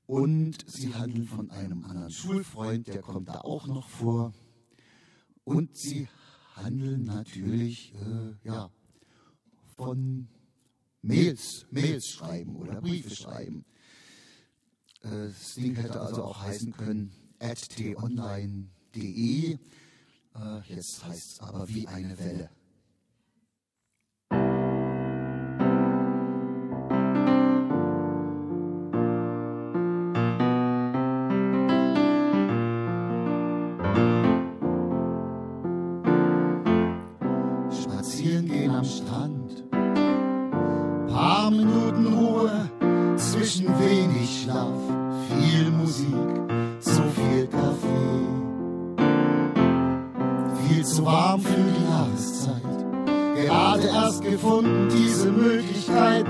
Und 0.07 0.69
sie 0.69 0.93
handeln 0.93 1.25
von 1.25 1.49
einem 1.49 1.83
anderen 1.83 2.11
Schulfreund, 2.11 2.87
der 2.87 3.01
kommt 3.01 3.27
da 3.27 3.41
auch 3.41 3.65
noch 3.65 3.89
vor. 3.89 4.33
Und 5.43 5.75
sie 5.75 6.07
handeln 6.55 7.05
natürlich 7.05 7.93
äh, 7.95 8.47
ja, 8.47 8.69
von 9.75 10.27
Mails, 11.01 11.65
Mails 11.69 12.09
schreiben 12.09 12.55
oder 12.55 12.81
Briefe 12.81 13.15
schreiben. 13.15 13.65
Äh, 15.01 15.27
das 15.27 15.55
Ding 15.55 15.75
hätte 15.75 16.01
also 16.01 16.23
auch 16.23 16.41
heißen 16.41 16.73
können 16.73 17.11
at 17.39 17.69
t-online.de. 17.69 19.53
Äh, 19.53 19.57
jetzt 20.67 21.05
heißt 21.05 21.31
es 21.33 21.39
aber 21.39 21.67
wie 21.69 21.87
eine 21.87 22.17
Welle. 22.17 22.49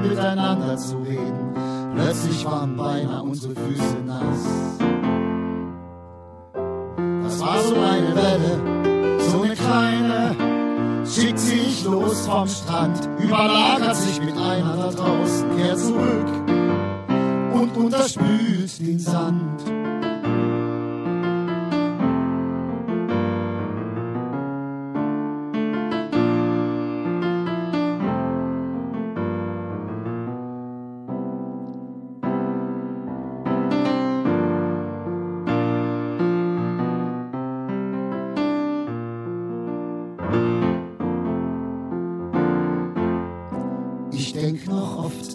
Miteinander 0.06 0.78
zu 0.78 0.98
reden. 0.98 1.54
Plötzlich 1.94 2.46
waren 2.46 2.76
beinahe 2.76 3.24
unsere 3.24 3.54
Füße 3.54 3.98
nass. 4.06 4.80
Das 7.24 7.42
war 7.42 7.62
so 7.64 7.76
eine 7.76 8.16
Welle, 8.16 9.20
so 9.20 9.42
eine 9.42 9.56
kleine, 9.56 10.36
schickt 11.06 11.40
sich 11.40 11.84
los 11.86 12.28
vom 12.28 12.48
Strand, 12.48 13.10
überlagert 13.20 13.96
sich 13.96 14.20
mit 14.22 14.38
einer 14.38 14.76
da 14.76 14.92
draußen, 14.92 15.56
kehrt 15.56 15.80
zurück 15.80 16.28
und 17.54 17.78
unterspült 17.78 18.80
den 18.80 19.00
Sand. 19.00 19.85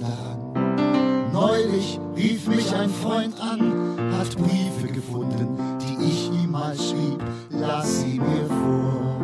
Daran. 0.01 1.31
Neulich 1.33 2.01
rief 2.17 2.49
mich 2.49 2.75
ein 2.75 2.91
Freund 2.91 3.41
an, 3.41 3.97
hat 4.19 4.37
Briefe 4.37 4.93
gefunden, 4.93 5.57
die 5.81 6.05
ich 6.05 6.31
ihm 6.33 6.51
mal 6.51 6.75
schrieb. 6.75 7.23
Lass 7.51 8.01
sie 8.01 8.19
mir 8.19 8.47
vor. 8.47 9.21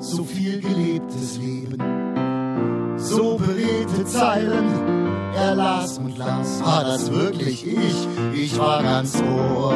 So 0.00 0.24
viel 0.24 0.60
gelebtes 0.60 1.38
Leben, 1.38 2.96
so 2.96 3.36
beredte 3.36 4.04
Zeilen. 4.04 4.98
Er 5.34 5.54
las 5.54 5.98
und 5.98 6.16
las, 6.16 6.64
war 6.64 6.84
das 6.84 7.12
wirklich 7.12 7.66
ich? 7.66 8.08
Ich 8.34 8.58
war 8.58 8.82
ganz 8.82 9.22
ohr. 9.22 9.74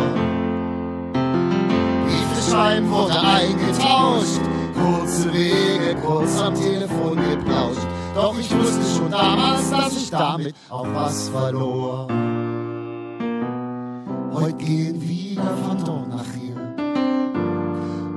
Briefe 1.13 2.51
schreiben 2.51 2.91
wurde 2.91 3.21
eingetauscht, 3.21 4.41
kurze 4.75 5.33
Wege, 5.33 5.97
kurz 6.05 6.41
am 6.41 6.55
Telefon 6.55 7.17
geplauscht. 7.17 7.72
Doch 8.15 8.39
ich 8.39 8.51
wusste 8.55 8.83
schon 8.97 9.11
damals, 9.11 9.71
dass 9.71 9.97
ich 9.97 10.11
damit 10.11 10.55
auch 10.69 10.87
was 10.93 11.31
verlor. 11.31 12.09
Heute 14.33 14.53
gehen 14.55 15.01
wieder 15.01 15.57
von 15.67 15.85
dort 15.85 16.09
nach 16.09 16.25
hier. 16.39 16.57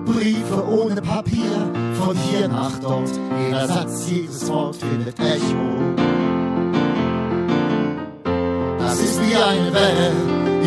Briefe 0.05 0.67
ohne 0.67 1.01
Papier, 1.01 1.71
von 1.93 2.17
hier 2.17 2.47
nach 2.49 2.77
dort. 2.81 3.09
Jeder 3.45 3.67
Satz, 3.67 4.09
jedes 4.09 4.47
Wort 4.49 4.75
findet 4.75 5.17
Echo. 5.19 5.95
Das 8.79 8.99
ist 8.99 9.19
wie 9.21 9.35
eine 9.35 9.73
Welle, 9.73 10.11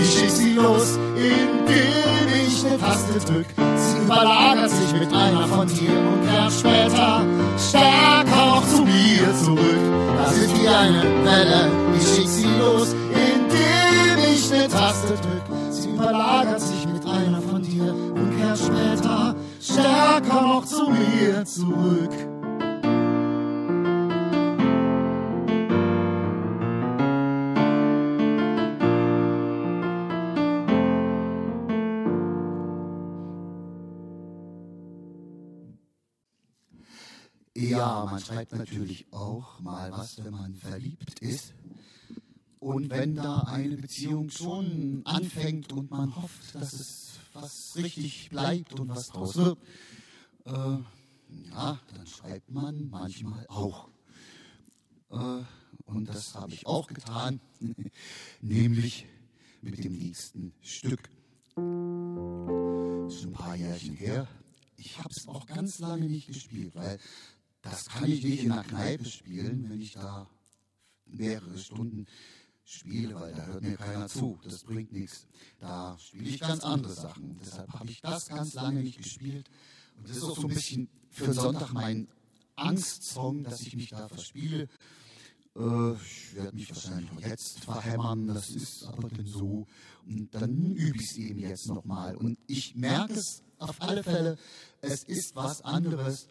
ich 0.00 0.18
schick 0.18 0.30
sie 0.30 0.54
los, 0.54 0.98
indem 1.16 2.46
ich 2.46 2.64
eine 2.66 2.78
Taste 2.78 3.18
drück. 3.30 3.46
Sie 3.76 3.98
überlagert 4.04 4.70
sich 4.70 4.92
mit 4.92 5.12
einer 5.12 5.46
von 5.46 5.66
dir 5.66 5.90
und 5.90 6.28
kehrt 6.28 6.52
später 6.52 7.22
stärker 7.58 8.27
zu 8.68 8.82
mir 8.82 9.34
zurück. 9.42 9.82
Das 10.18 10.36
ist 10.36 10.54
wie 10.60 10.68
eine 10.68 11.02
Welle, 11.24 11.70
ich 11.96 12.06
schick 12.06 12.28
sie 12.28 12.48
los, 12.58 12.94
indem 13.12 14.18
ich 14.32 14.52
eine 14.52 14.68
Taste 14.68 15.14
drück. 15.14 15.46
Sie 15.70 15.90
überlagert 15.90 16.60
sich 16.60 16.86
mit 16.86 17.04
einer 17.06 17.40
von 17.40 17.62
dir 17.62 17.94
und 17.94 18.36
kehrt 18.36 18.58
später 18.58 19.34
stärker 19.60 20.42
noch 20.42 20.64
zu 20.64 20.90
mir 20.90 21.44
zurück. 21.44 22.37
Ja, 37.58 38.04
man 38.04 38.20
schreibt 38.20 38.52
natürlich 38.52 39.06
auch 39.12 39.58
mal 39.60 39.90
was, 39.90 40.22
wenn 40.24 40.32
man 40.32 40.54
verliebt 40.54 41.18
ist. 41.18 41.54
Und 42.60 42.90
wenn 42.90 43.16
da 43.16 43.40
eine 43.40 43.76
Beziehung 43.76 44.30
schon 44.30 45.02
anfängt 45.04 45.72
und 45.72 45.90
man 45.90 46.14
hofft, 46.14 46.54
dass 46.54 46.72
es 46.72 47.18
was 47.32 47.74
richtig 47.76 48.30
bleibt 48.30 48.78
und 48.78 48.88
was 48.88 49.08
draus 49.08 49.36
wird, 49.36 49.58
äh, 50.44 50.50
ja, 51.50 51.80
dann 51.94 52.06
schreibt 52.06 52.48
man 52.50 52.88
manchmal 52.90 53.44
auch. 53.48 53.88
Äh, 55.10 55.42
und 55.86 56.08
das 56.08 56.34
habe 56.36 56.52
ich 56.52 56.66
auch 56.66 56.86
getan, 56.86 57.40
nämlich 58.40 59.06
mit 59.62 59.82
dem 59.82 59.94
nächsten 59.94 60.52
Stück. 60.60 61.10
Schon 61.56 63.08
ein 63.08 63.32
paar 63.32 63.56
Jährchen 63.56 63.94
her. 63.94 64.28
Ich 64.76 64.98
habe 64.98 65.10
es 65.10 65.26
auch 65.26 65.46
ganz 65.46 65.80
lange 65.80 66.06
nicht 66.06 66.28
gespielt, 66.28 66.76
weil 66.76 66.98
das 67.62 67.86
kann 67.86 68.10
ich 68.10 68.22
nicht 68.22 68.44
in 68.44 68.52
einer 68.52 68.64
Kneipe 68.64 69.04
spielen, 69.04 69.68
wenn 69.68 69.80
ich 69.80 69.92
da 69.92 70.28
mehrere 71.06 71.58
Stunden 71.58 72.06
spiele, 72.64 73.14
weil 73.14 73.34
da 73.34 73.46
hört 73.46 73.62
mir 73.62 73.76
keiner 73.76 74.08
zu. 74.08 74.38
Das 74.44 74.64
bringt 74.64 74.92
nichts. 74.92 75.26
Da 75.58 75.96
spiele 75.98 76.28
ich 76.28 76.40
ganz 76.40 76.62
andere 76.62 76.92
Sachen. 76.92 77.38
Deshalb 77.40 77.72
habe 77.72 77.90
ich 77.90 78.00
das 78.00 78.28
ganz 78.28 78.54
lange 78.54 78.82
nicht 78.82 78.98
gespielt. 78.98 79.48
Und 79.96 80.08
das 80.08 80.18
ist 80.18 80.22
auch 80.22 80.36
so 80.36 80.42
ein 80.42 80.54
bisschen 80.54 80.88
für 81.10 81.24
den 81.24 81.32
Sonntag 81.34 81.72
mein 81.72 82.08
Angstsong, 82.56 83.42
dass 83.44 83.62
ich 83.62 83.74
mich 83.74 83.90
da 83.90 84.08
verspiele. 84.08 84.68
Äh, 85.56 85.92
ich 85.94 86.34
werde 86.34 86.54
mich 86.54 86.68
wahrscheinlich 86.70 87.10
auch 87.10 87.20
jetzt 87.20 87.60
verhämmern, 87.60 88.26
das 88.28 88.50
ist 88.50 88.84
aber 88.84 89.08
denn 89.08 89.26
so. 89.26 89.66
Und 90.06 90.34
dann 90.34 90.72
übe 90.74 90.98
ich 90.98 91.10
es 91.10 91.16
eben 91.16 91.38
jetzt 91.38 91.66
nochmal. 91.66 92.16
Und 92.16 92.38
ich 92.46 92.74
merke 92.74 93.14
es 93.14 93.42
auf 93.58 93.80
alle 93.80 94.02
Fälle, 94.02 94.36
es 94.80 95.04
ist 95.04 95.34
was 95.34 95.62
anderes, 95.62 96.28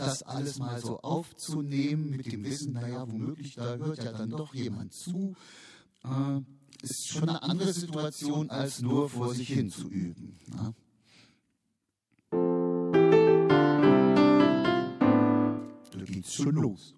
das 0.00 0.22
alles 0.22 0.58
mal 0.58 0.80
so 0.80 1.00
aufzunehmen 1.00 2.10
mit 2.10 2.30
dem 2.30 2.44
Wissen, 2.44 2.72
naja, 2.72 3.10
womöglich, 3.10 3.54
da 3.54 3.76
hört 3.76 4.02
ja 4.02 4.12
dann 4.12 4.30
doch 4.30 4.54
jemand 4.54 4.92
zu, 4.92 5.34
äh, 6.04 6.40
ist 6.82 7.08
schon 7.08 7.28
eine 7.28 7.42
andere 7.42 7.72
Situation, 7.72 8.50
als 8.50 8.80
nur 8.80 9.08
vor 9.10 9.34
sich 9.34 9.48
hin 9.48 9.70
zu 9.70 9.88
üben. 9.88 10.38
Ja. 10.52 10.72
Da 15.90 16.04
geht's 16.04 16.34
schon 16.34 16.54
los. 16.54 16.94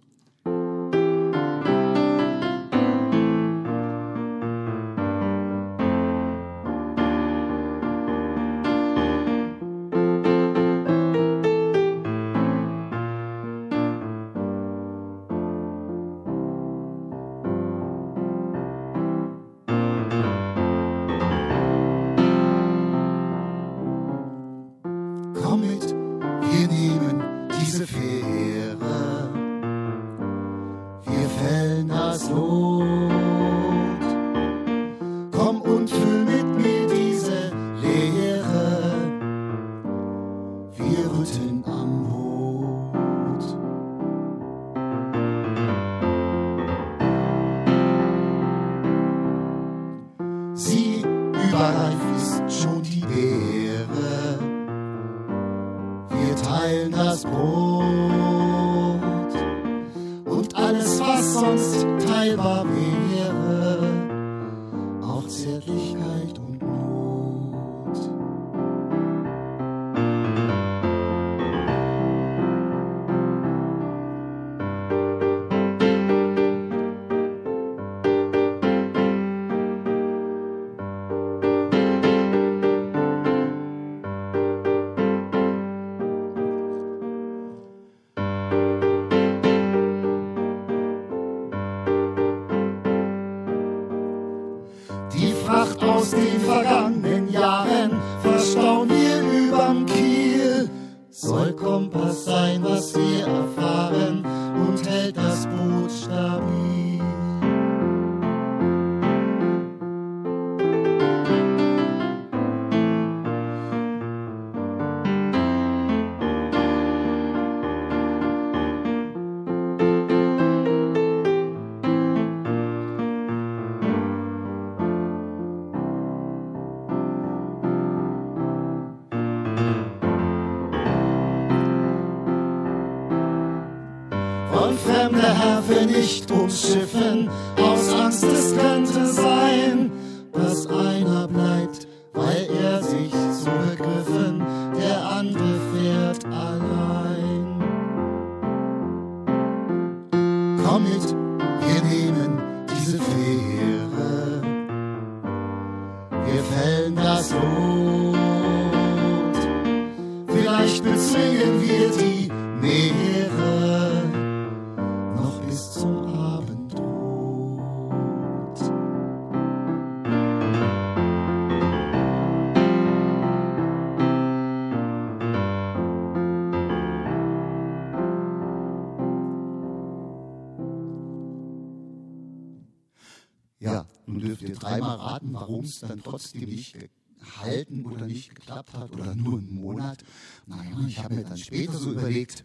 Dreimal 184.62 184.96
raten, 184.96 185.32
warum 185.32 185.64
es 185.64 185.80
dann 185.80 186.02
trotzdem 186.02 186.48
nicht 186.48 186.76
gehalten 187.18 187.86
oder 187.86 188.06
nicht 188.06 188.34
geklappt 188.34 188.74
hat 188.74 188.92
oder 188.92 189.14
nur 189.14 189.38
einen 189.38 189.54
Monat. 189.54 190.04
Naja, 190.46 190.86
ich 190.86 190.98
habe 190.98 191.14
mir 191.14 191.24
dann 191.24 191.38
später 191.38 191.78
so 191.78 191.92
überlegt, 191.92 192.44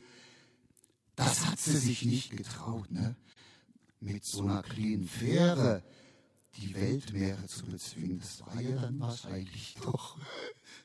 das 1.15 1.45
hat 1.47 1.59
sie 1.59 1.77
sich 1.77 2.05
nicht 2.05 2.35
getraut, 2.35 2.91
ne? 2.91 3.15
Mit 3.99 4.23
so 4.23 4.43
einer 4.43 4.61
kleinen 4.61 5.07
Fähre 5.07 5.83
die 6.57 6.75
Weltmeere 6.75 7.45
zu 7.47 7.65
bezwingen. 7.65 8.19
Das 8.19 8.45
war 8.45 8.61
ja 8.61 8.75
dann 8.75 8.99
wahrscheinlich 8.99 9.75
doch 9.83 10.17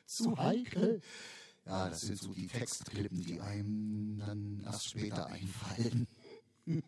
zu 0.05 0.37
heikel. 0.37 1.01
Ja, 1.65 1.89
das 1.89 2.01
sind 2.01 2.19
so 2.19 2.33
die 2.33 2.47
Textklippen, 2.47 3.21
die 3.21 3.39
einem 3.39 4.17
dann 4.19 4.61
erst 4.65 4.89
später 4.89 5.27
einfallen. 5.27 6.07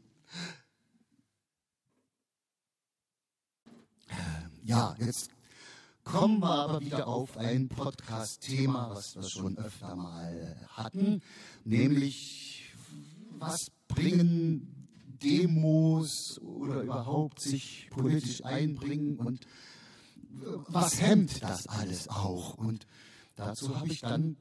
Ja, 4.63 4.96
jetzt 5.00 5.30
kommen 6.04 6.39
wir 6.39 6.50
aber 6.50 6.82
wieder 6.82 7.08
auf 7.08 7.38
ein 7.38 7.68
Podcast-Thema, 7.68 8.91
was 8.91 9.15
wir 9.15 9.24
schon 9.24 9.58
öfter 9.58 9.96
mal 9.96 10.56
hatten, 10.70 11.22
nämlich 11.63 12.74
was 13.38 13.72
bringen 13.88 14.88
Demos 15.22 16.39
oder 16.41 16.82
überhaupt 16.82 17.41
sich 17.41 17.89
politisch 17.91 18.44
einbringen 18.44 19.18
und 19.18 19.46
was 20.68 21.02
hemmt 21.02 21.41
das 21.41 21.68
alles 21.68 22.08
auch? 22.10 22.56
Und 22.56 22.86
dazu 23.36 23.76
habe 23.76 23.88
ich 23.88 24.02
dann 24.02 24.38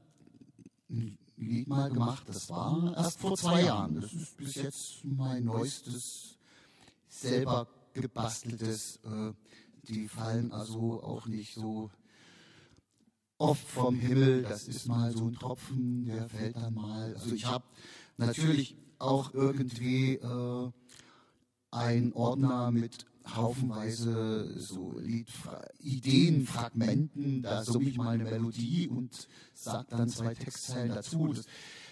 ein 0.90 1.18
Lied 1.36 1.68
mal 1.68 1.90
gemacht, 1.90 2.28
das 2.28 2.48
war 2.50 2.94
erst 2.96 3.20
vor 3.20 3.36
zwei 3.36 3.62
Jahren. 3.62 4.00
Das 4.00 4.12
ist 4.12 4.36
bis 4.36 4.54
jetzt 4.54 5.04
mein 5.04 5.44
neuestes, 5.44 6.38
selber 7.08 7.68
gebasteltes. 7.92 9.00
Äh, 9.04 9.32
die 9.88 10.08
fallen 10.08 10.52
also 10.52 11.02
auch 11.02 11.26
nicht 11.26 11.54
so 11.54 11.90
oft 13.38 13.66
vom 13.66 13.98
Himmel. 13.98 14.42
Das 14.42 14.68
ist 14.68 14.86
mal 14.86 15.12
so 15.12 15.26
ein 15.26 15.34
Tropfen, 15.34 16.04
der 16.06 16.28
fällt 16.28 16.56
dann 16.56 16.74
mal. 16.74 17.14
Also 17.14 17.34
ich 17.34 17.46
habe 17.46 17.64
natürlich 18.16 18.76
auch 18.98 19.34
irgendwie 19.34 20.14
äh, 20.14 20.70
einen 21.70 22.12
Ordner 22.12 22.70
mit 22.70 23.06
haufenweise 23.34 24.58
so 24.58 24.98
Liedfra 24.98 25.62
Ideenfragmenten. 25.80 27.42
Da 27.42 27.64
summe 27.64 27.88
ich 27.88 27.96
mal 27.96 28.14
eine 28.14 28.24
Melodie 28.24 28.88
und 28.88 29.28
sage 29.54 29.86
dann 29.90 30.08
zwei 30.08 30.34
Textzeilen 30.34 30.94
dazu. 30.94 31.32
Das 31.32 31.46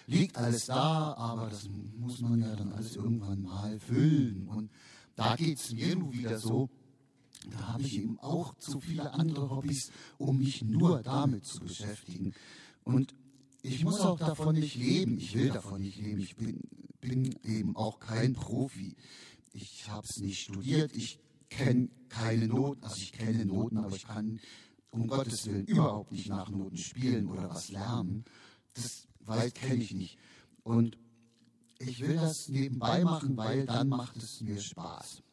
liegt 0.05 0.37
alles 0.37 0.67
da, 0.67 1.13
aber 1.15 1.49
das 1.49 1.67
muss 1.97 2.21
man 2.21 2.41
ja 2.41 2.55
dann 2.55 2.71
alles 2.73 2.95
irgendwann 2.95 3.41
mal 3.41 3.79
füllen. 3.79 4.47
Und 4.47 4.69
da 5.15 5.35
geht 5.35 5.59
es 5.59 5.71
mir 5.71 5.95
nun 5.95 6.13
wieder 6.13 6.39
so, 6.39 6.69
da 7.51 7.73
habe 7.73 7.83
ich 7.83 7.97
eben 7.99 8.19
auch 8.19 8.55
zu 8.55 8.79
viele 8.79 9.13
andere 9.13 9.49
Hobbys, 9.49 9.91
um 10.17 10.39
mich 10.39 10.63
nur 10.63 11.01
damit 11.01 11.45
zu 11.45 11.59
beschäftigen. 11.59 12.33
Und 12.83 13.13
ich 13.61 13.83
muss 13.83 14.01
auch 14.01 14.19
davon 14.19 14.55
nicht 14.55 14.75
leben. 14.75 15.17
Ich 15.17 15.35
will 15.35 15.49
davon 15.49 15.81
nicht 15.81 15.97
leben. 15.97 16.19
Ich 16.19 16.35
bin, 16.35 16.61
bin 16.99 17.35
eben 17.43 17.75
auch 17.75 17.99
kein 17.99 18.33
Profi. 18.33 18.95
Ich 19.53 19.89
habe 19.89 20.05
es 20.09 20.17
nicht 20.17 20.41
studiert. 20.41 20.95
Ich 20.95 21.19
kenne 21.49 21.89
keine 22.09 22.47
Noten. 22.47 22.83
Also 22.83 22.97
ich 22.97 23.13
kenne 23.13 23.45
Noten, 23.45 23.77
aber 23.77 23.95
ich 23.95 24.05
kann 24.05 24.39
um 24.89 25.07
Gottes 25.07 25.45
Willen 25.47 25.65
überhaupt 25.65 26.11
nicht 26.11 26.29
nach 26.29 26.49
Noten 26.49 26.77
spielen 26.77 27.27
oder 27.27 27.49
was 27.49 27.69
lernen. 27.69 28.25
Das 28.73 29.07
weit 29.21 29.55
kenne 29.55 29.83
ich 29.83 29.93
nicht. 29.93 30.17
Und 30.63 30.97
ich 31.79 31.99
will 32.01 32.15
das 32.15 32.49
nebenbei 32.49 33.03
machen, 33.03 33.35
weil 33.37 33.65
dann 33.65 33.89
macht 33.89 34.17
es 34.17 34.41
mir 34.41 34.59
Spaß. 34.59 35.23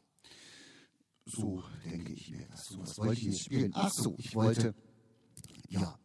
So 1.32 1.62
denke 1.84 2.12
ich 2.12 2.30
mir 2.30 2.46
das. 2.50 2.66
So, 2.66 2.80
was 2.80 2.98
wollte 2.98 3.20
ich 3.20 3.26
jetzt 3.26 3.44
spielen? 3.44 3.70
Ach 3.74 3.92
so, 3.92 4.14
ich 4.18 4.34
wollte, 4.34 4.74
ja, 5.68 5.98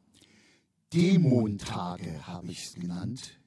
Dämontage 0.93 2.27
habe 2.27 2.51
ich 2.51 2.65
es 2.65 2.73
genannt. 2.73 3.39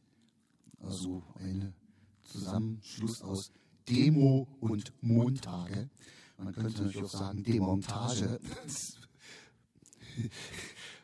Also 0.81 1.23
ein 1.37 1.75
Zusammenschluss 2.23 3.23
aus 3.23 3.53
Demo 3.89 4.49
und 4.61 4.93
Montage. 5.03 5.89
Man 6.37 6.53
könnte 6.53 6.83
natürlich 6.83 7.03
auch 7.03 7.11
sagen 7.11 7.43
Demontage. 7.43 8.39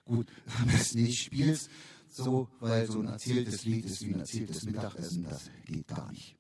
Gut, 0.05 0.27
am 0.59 0.67
besten 0.67 1.03
nicht 1.03 1.23
spielst, 1.23 1.71
so, 2.09 2.49
weil 2.61 2.87
so 2.87 3.01
ein 3.01 3.09
erzähltes 3.09 3.65
Lied 3.65 3.87
ist 3.87 4.03
wie 4.03 4.15
ein 4.15 4.21
erzähltes 4.21 4.65
Mittagessen, 4.65 5.25
das 5.25 5.51
geht 5.65 5.89
gar 5.89 6.13
nicht. 6.13 6.37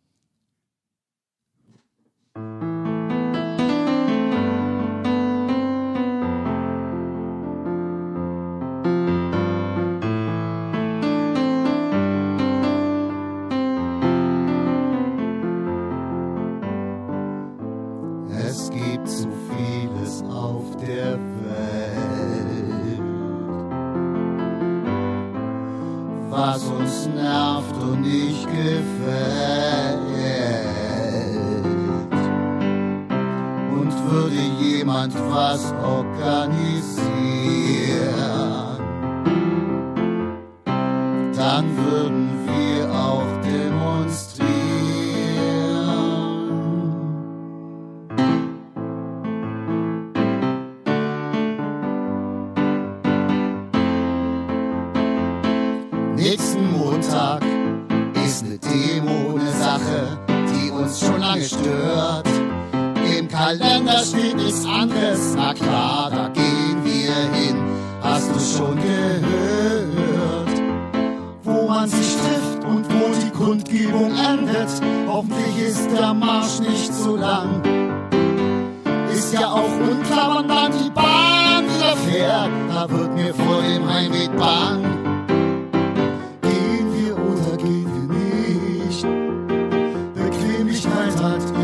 heart. 91.24 91.63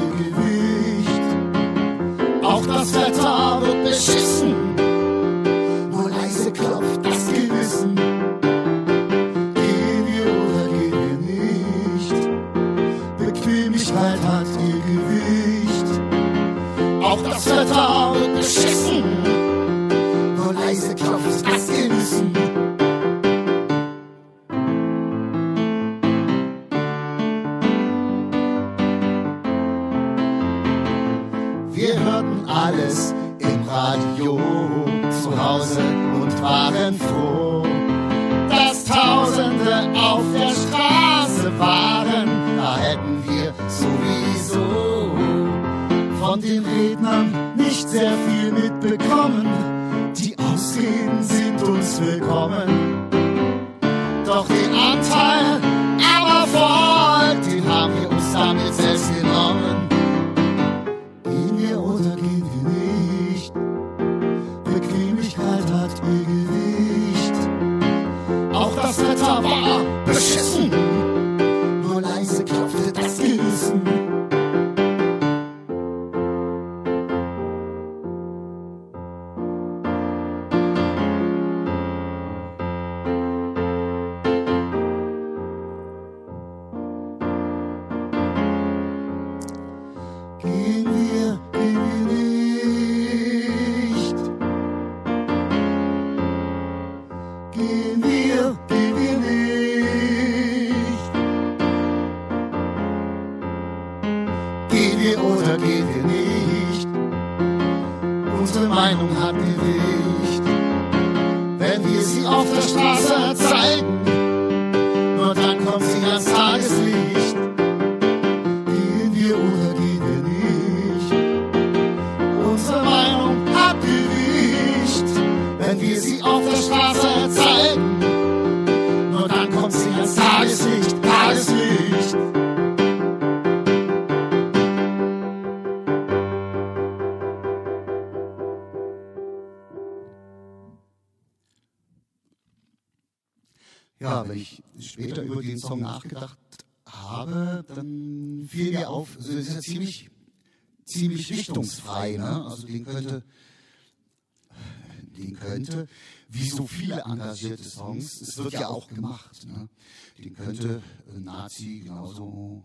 Wie 156.32 156.48
so 156.48 156.66
viele 156.66 157.00
engagierte 157.00 157.64
Songs, 157.64 158.20
es 158.20 158.36
wird 158.38 158.52
ja 158.52 158.68
auch 158.68 158.86
gemacht, 158.88 159.46
ne? 159.46 159.68
Den 160.16 160.34
könnte 160.34 160.82
ein 161.12 161.24
Nazi 161.24 161.80
genauso 161.80 162.62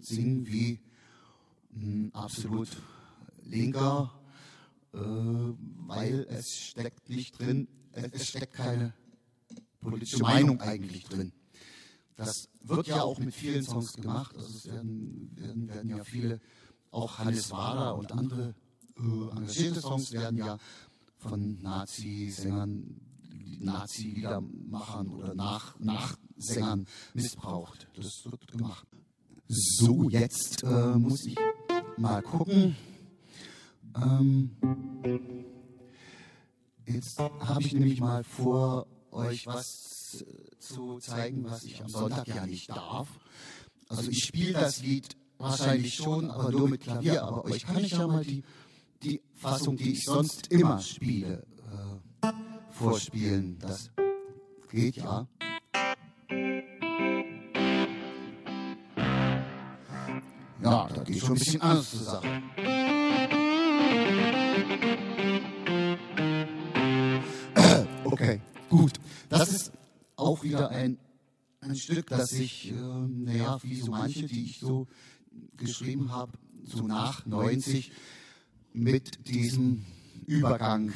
singen 0.00 0.46
wie 0.46 0.80
ein 1.74 2.10
absolut 2.14 2.68
linker, 3.44 4.12
äh, 4.92 4.98
weil 4.98 6.26
es 6.28 6.54
steckt 6.54 7.08
nicht 7.08 7.38
drin, 7.38 7.66
es 7.92 8.28
steckt 8.28 8.52
keine 8.52 8.92
politische 9.80 10.18
Meinung 10.18 10.60
eigentlich 10.60 11.04
drin. 11.04 11.32
Das 12.16 12.50
wird 12.62 12.86
ja 12.86 13.02
auch 13.02 13.18
mit 13.18 13.34
vielen 13.34 13.64
Songs 13.64 13.94
gemacht. 13.94 14.36
Also 14.36 14.54
es 14.54 14.66
werden, 14.66 15.30
werden, 15.34 15.68
werden 15.68 15.90
ja 15.90 16.04
viele, 16.04 16.40
auch 16.90 17.18
Hannes 17.18 17.50
Wader 17.50 17.96
und 17.96 18.12
andere 18.12 18.54
äh, 18.98 19.00
engagierte 19.00 19.80
Songs 19.80 20.12
werden 20.12 20.36
ja 20.36 20.58
von 21.22 21.60
Nazi-Sängern, 21.62 23.00
Nazi-Liedermachern 23.60 25.08
oder 25.08 25.34
Nach 25.34 25.78
Nachsängern 25.78 26.86
missbraucht. 27.14 27.88
Das 27.94 28.24
wird 28.24 28.46
gemacht. 28.48 28.86
So, 29.48 30.08
jetzt 30.08 30.62
äh, 30.64 30.96
muss 30.96 31.24
ich 31.26 31.36
mal 31.96 32.22
gucken. 32.22 32.76
Ähm, 33.94 34.56
jetzt 36.86 37.18
habe 37.18 37.62
ich 37.62 37.72
nämlich 37.74 38.00
mal 38.00 38.24
vor, 38.24 38.86
euch 39.10 39.46
was 39.46 40.24
äh, 40.26 40.58
zu 40.58 40.98
zeigen, 40.98 41.44
was 41.44 41.64
ich 41.64 41.82
am 41.82 41.88
Sonntag 41.88 42.26
ja 42.28 42.46
nicht 42.46 42.70
darf. 42.70 43.08
Also 43.88 44.10
ich 44.10 44.24
spiele 44.24 44.54
das 44.54 44.80
Lied 44.80 45.16
wahrscheinlich 45.38 45.94
schon, 45.94 46.30
aber 46.30 46.50
nur 46.50 46.68
mit 46.68 46.80
Klavier. 46.80 47.24
Aber 47.24 47.44
euch 47.44 47.66
kann 47.66 47.84
ich 47.84 47.92
ja 47.92 48.06
mal 48.06 48.24
die, 48.24 48.42
die 49.02 49.20
Fassung, 49.42 49.76
die 49.76 49.92
ich 49.92 50.04
sonst 50.04 50.52
immer 50.52 50.78
spiele, 50.78 51.44
äh, 52.22 52.28
vorspielen. 52.70 53.58
Das 53.58 53.90
geht 54.70 54.96
ja. 54.96 55.26
Ja, 60.62 60.88
da 60.88 61.02
geht 61.02 61.18
schon 61.18 61.30
ein 61.30 61.34
bisschen 61.34 61.60
anders 61.60 61.90
zur 61.90 62.00
Sache. 62.00 62.42
Okay, 68.04 68.40
gut. 68.68 68.92
Das 69.30 69.50
ist 69.50 69.72
auch 70.16 70.42
wieder 70.42 70.68
ein 70.68 70.98
ein 71.60 71.76
Stück, 71.76 72.08
das 72.08 72.32
ich, 72.32 72.72
äh, 72.72 72.74
naja, 72.74 73.58
wie 73.62 73.76
so 73.76 73.90
manche, 73.90 74.26
die 74.26 74.44
ich 74.44 74.58
so 74.58 74.86
geschrieben 75.56 76.12
habe, 76.12 76.32
so 76.64 76.86
nach 76.86 77.24
90, 77.24 77.92
mit 78.72 79.28
diesem 79.28 79.84
Übergang, 80.26 80.92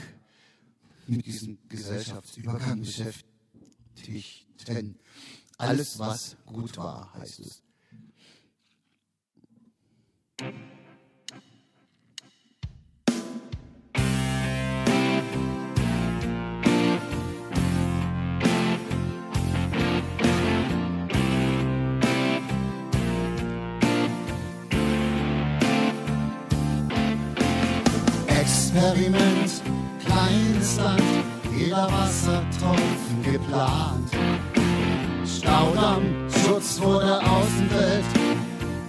mit 1.06 1.26
diesem 1.26 1.58
Gesellschaftsübergang 1.68 2.80
beschäftigten. 2.80 4.98
Alles, 5.58 5.98
was 5.98 6.36
gut 6.44 6.76
war, 6.76 7.12
heißt 7.14 7.40
es. 7.40 7.62
Experiment, 28.76 29.62
kleines 30.04 30.76
Land, 30.76 31.02
jeder 31.56 31.88
Wassertropfen 31.90 33.22
geplant. 33.24 34.10
Staudamm, 35.24 36.02
Schutz 36.28 36.78
vor 36.78 37.00
der 37.00 37.20
Außenwelt, 37.20 38.04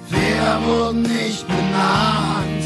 wir 0.09 0.59
wurden 0.67 1.03
nicht 1.03 1.47
benannt. 1.47 2.65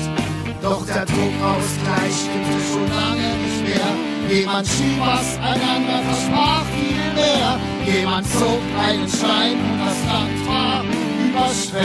Doch 0.64 0.84
der 0.84 1.06
Druckausgleich 1.06 2.12
stimmte 2.22 2.60
schon 2.68 2.90
lange 2.90 3.38
nicht 3.38 3.62
mehr. 3.70 3.92
Jemand 4.40 4.68
schrieb 4.68 5.00
was, 5.00 5.38
einander 5.38 6.02
versprach 6.10 6.66
viel 6.74 7.14
mehr. 7.14 7.60
Jemand 7.86 8.28
zog 8.32 8.62
einen 8.80 9.08
Schein 9.08 9.58
und 9.60 9.80
das 9.80 10.00
Land 10.08 10.48
war 10.48 10.84
überschwemmt. 11.30 11.82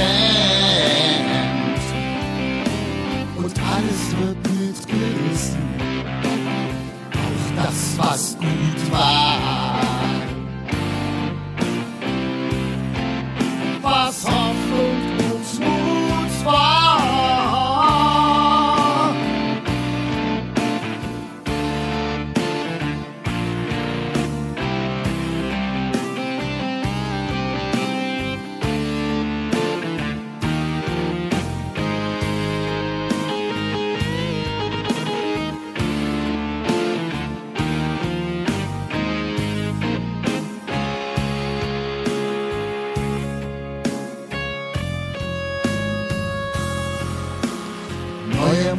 Und 3.36 3.52
alles 3.60 4.16
wird 4.18 4.55
mitgerissen. 4.86 5.62
Auch 7.12 7.62
das, 7.62 7.98
was 7.98 8.36
gut 8.38 8.92
war. 8.92 9.75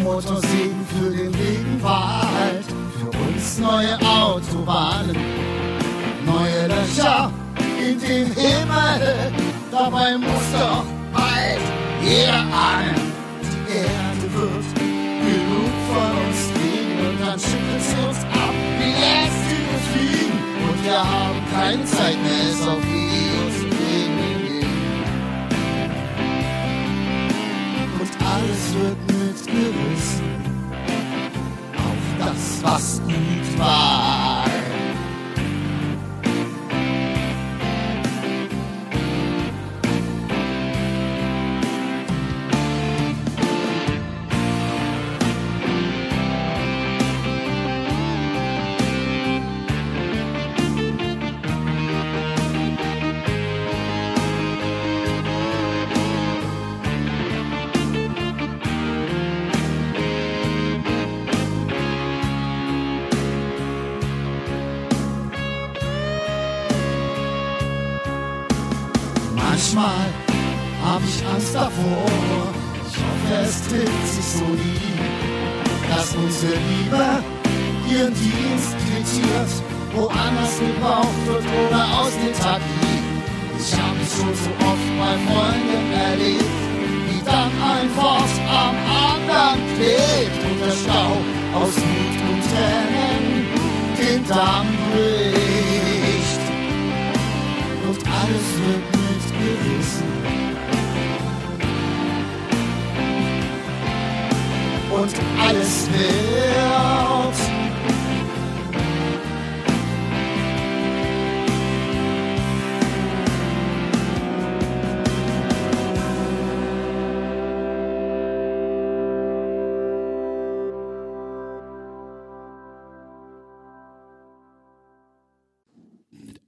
Neue 0.08 0.16
Motorsägen 0.16 0.86
für 0.88 1.10
den 1.10 1.36
Regenwald, 1.36 2.66
für 2.98 3.10
uns 3.10 3.60
neue 3.60 4.00
Autobahnen, 4.00 5.18
neue 6.26 6.68
Löcher 6.68 7.30
in 7.78 8.00
den 8.00 8.26
Himmel. 8.34 9.34
Dabei 9.70 10.18
muss 10.18 10.52
doch 10.54 10.86
bald 11.12 11.62
jeder 12.02 12.40
ahnen, 12.40 12.97
was 32.64 33.02
gut 33.08 33.60
war. 33.60 34.17
Es 73.48 73.62
trifft 73.68 74.08
sich 74.14 74.26
so 74.40 74.46
nie, 74.46 74.92
dass 75.90 76.14
unsere 76.16 76.54
Liebe 76.54 77.24
ihren 77.90 78.14
Dienst 78.14 78.76
quittiert, 78.84 79.52
woanders 79.96 80.60
gebraucht 80.60 81.22
wird 81.26 81.46
oder 81.64 81.84
aus 82.00 82.12
den 82.12 82.34
Tag 82.34 82.62
liegt. 82.82 83.08
Ich 83.60 83.74
hab 83.74 83.96
es 84.04 84.12
schon 84.18 84.36
so 84.36 84.52
oft 84.66 84.90
bei 85.00 85.16
Freunden 85.28 85.94
erlebt, 85.94 86.60
wie 87.08 87.22
dann 87.24 87.52
ein 87.74 87.90
Wort 87.96 88.36
am 88.52 88.76
anderen 89.08 89.60
klebt 89.76 90.42
und 90.44 90.60
der 90.66 90.76
Stau 90.76 91.12
aus 91.58 91.76
Wut 91.76 92.18
und 92.30 92.42
Tränen 92.52 93.48
den 93.98 94.28
Damm 94.28 94.68
bricht 94.92 96.44
und 97.88 98.00
alles 98.08 98.48
wird 98.62 98.86
mitgerissen. 98.92 100.27
Und 105.00 105.14
alles 105.40 105.88
wird 105.92 106.28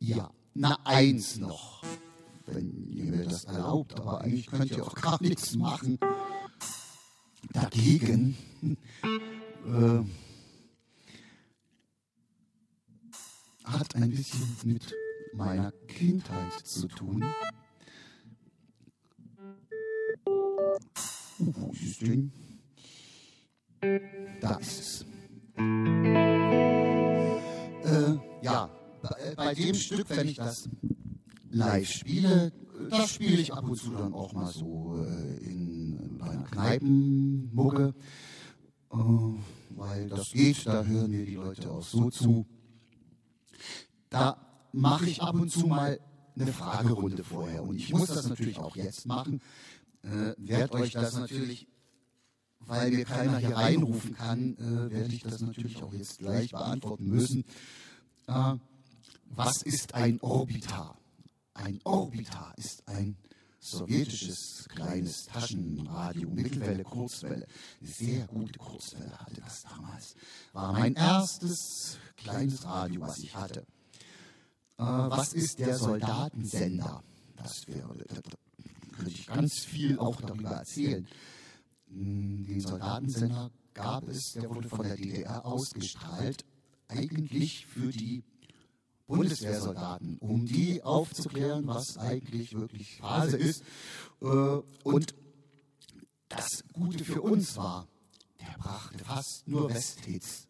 Ja, 0.02 0.32
na 0.56 0.78
eins 0.86 1.38
noch, 1.38 1.84
wenn 2.48 2.88
ihr 2.92 3.04
mir 3.04 3.26
das 3.26 3.44
erlaubt, 3.44 4.00
aber 4.00 4.22
eigentlich 4.22 4.48
könnt 4.48 4.72
ihr 4.72 4.84
auch 4.84 4.96
gar 4.96 5.22
nichts 5.22 5.56
machen. 5.56 6.00
Dagegen 7.62 8.38
äh, 9.66 10.04
hat 13.66 13.96
ein 13.96 14.10
bisschen 14.12 14.56
mit 14.64 14.96
meiner 15.34 15.72
Kindheit 15.88 16.54
zu 16.66 16.88
tun. 16.88 17.24
Uh, 21.40 21.54
wo 21.54 21.72
ist 21.72 22.02
Ding? 22.02 22.32
Da 24.42 24.56
ist 24.56 24.80
es. 24.80 25.06
Äh, 27.86 28.18
ja, 28.42 28.70
bei, 29.02 29.36
bei 29.36 29.54
dem 29.54 29.76
Stück, 29.76 30.10
wenn 30.10 30.28
ich 30.30 30.38
das 30.38 30.70
live 31.50 31.90
spiele, 31.90 32.52
das 32.90 33.10
spiele 33.10 33.42
ich 33.42 33.54
ab 33.54 33.66
und 33.66 33.76
zu 33.76 33.92
dann 33.92 34.14
auch 34.14 34.34
mal 34.34 34.52
so 34.52 35.04
äh, 35.06 35.38
in 35.44 35.59
einer 36.22 36.44
Kneipenmucke, 36.44 37.94
äh, 38.92 38.96
weil 39.70 40.10
das 40.10 40.32
geht, 40.32 40.66
da 40.66 40.84
hören 40.84 41.12
mir 41.12 41.26
die 41.26 41.36
Leute 41.36 41.72
auch 41.72 41.84
so 41.84 42.10
zu. 42.10 42.46
Da 44.10 44.38
mache 44.72 45.10
ich 45.10 45.22
ab 45.22 45.36
und 45.36 45.50
zu 45.50 45.68
mal 45.68 46.00
eine 46.36 46.54
Fragerunde 46.54 47.24
vorher 47.24 47.64
und 47.64 47.76
ich 47.76 47.94
muss 47.94 48.08
das 48.08 48.28
natürlich 48.28 48.58
auch 48.58 48.76
jetzt 48.76 49.06
machen. 49.06 49.42
Äh, 50.04 50.34
werd 50.38 50.72
euch 50.72 50.94
das 50.94 51.14
natürlich, 51.16 51.68
weil 52.60 52.92
mir 52.92 53.06
keiner 53.06 53.38
hier 53.38 53.56
reinrufen 53.56 54.16
kann, 54.16 54.56
äh, 54.58 54.92
werde 54.92 55.14
ich 55.14 55.24
das 55.24 55.42
natürlich 55.42 55.82
auch 55.84 55.94
jetzt 55.94 56.20
gleich 56.20 56.52
beantworten 56.52 57.08
müssen. 57.08 57.44
Äh, 58.28 58.56
was 59.26 59.62
ist 59.64 59.94
ein 59.94 60.20
Orbitar? 60.22 60.98
Ein 61.54 61.80
Orbitar 61.84 62.54
ist 62.58 62.88
ein 62.88 63.18
sowjetisches 63.60 64.66
kleines 64.70 65.26
Taschenradio, 65.26 66.30
Mittelwelle, 66.30 66.84
Kurzwelle. 66.84 67.46
Sehr 67.82 68.26
gute 68.28 68.58
Kurzwelle 68.58 69.18
hatte 69.20 69.42
das 69.42 69.64
damals. 69.64 70.16
War 70.54 70.74
mein 70.74 70.96
erstes 70.96 71.98
kleines 72.16 72.64
Radio, 72.64 73.02
was 73.02 73.18
ich 73.20 73.36
hatte. 73.36 73.62
Äh, 74.78 74.84
was 74.84 75.34
ist 75.34 75.60
der 75.60 75.78
Soldatensender? 75.78 77.04
Das 77.36 77.68
wäre, 77.68 77.96
da 78.08 78.22
könnte 78.96 79.12
ich 79.12 79.28
ganz 79.28 79.66
viel 79.66 80.00
auch 80.00 80.22
darüber 80.22 80.52
erzählen. 80.52 81.08
Hm, 81.88 82.46
den 82.46 82.62
Soldatensender 82.62 83.52
gab 83.74 84.08
es, 84.08 84.34
der 84.34 84.50
wurde 84.50 84.70
von 84.70 84.84
der 84.84 84.96
DDR 84.96 85.46
ausgestrahlt, 85.46 86.46
eigentlich 86.88 87.66
für 87.66 87.92
die 87.92 88.24
Bundeswehrsoldaten, 89.10 90.18
um 90.20 90.46
die 90.46 90.84
aufzuklären, 90.84 91.66
was 91.66 91.98
eigentlich 91.98 92.54
wirklich 92.54 92.98
Phase 92.98 93.38
ist. 93.38 93.64
Äh, 94.22 94.26
und 94.84 95.16
das 96.30 96.64
Gute 96.74 97.04
für 97.04 97.22
uns 97.22 97.58
war, 97.58 97.88
der 98.40 98.56
brachte 98.60 99.04
fast 99.04 99.48
nur 99.48 99.70
Westhits. 99.70 100.48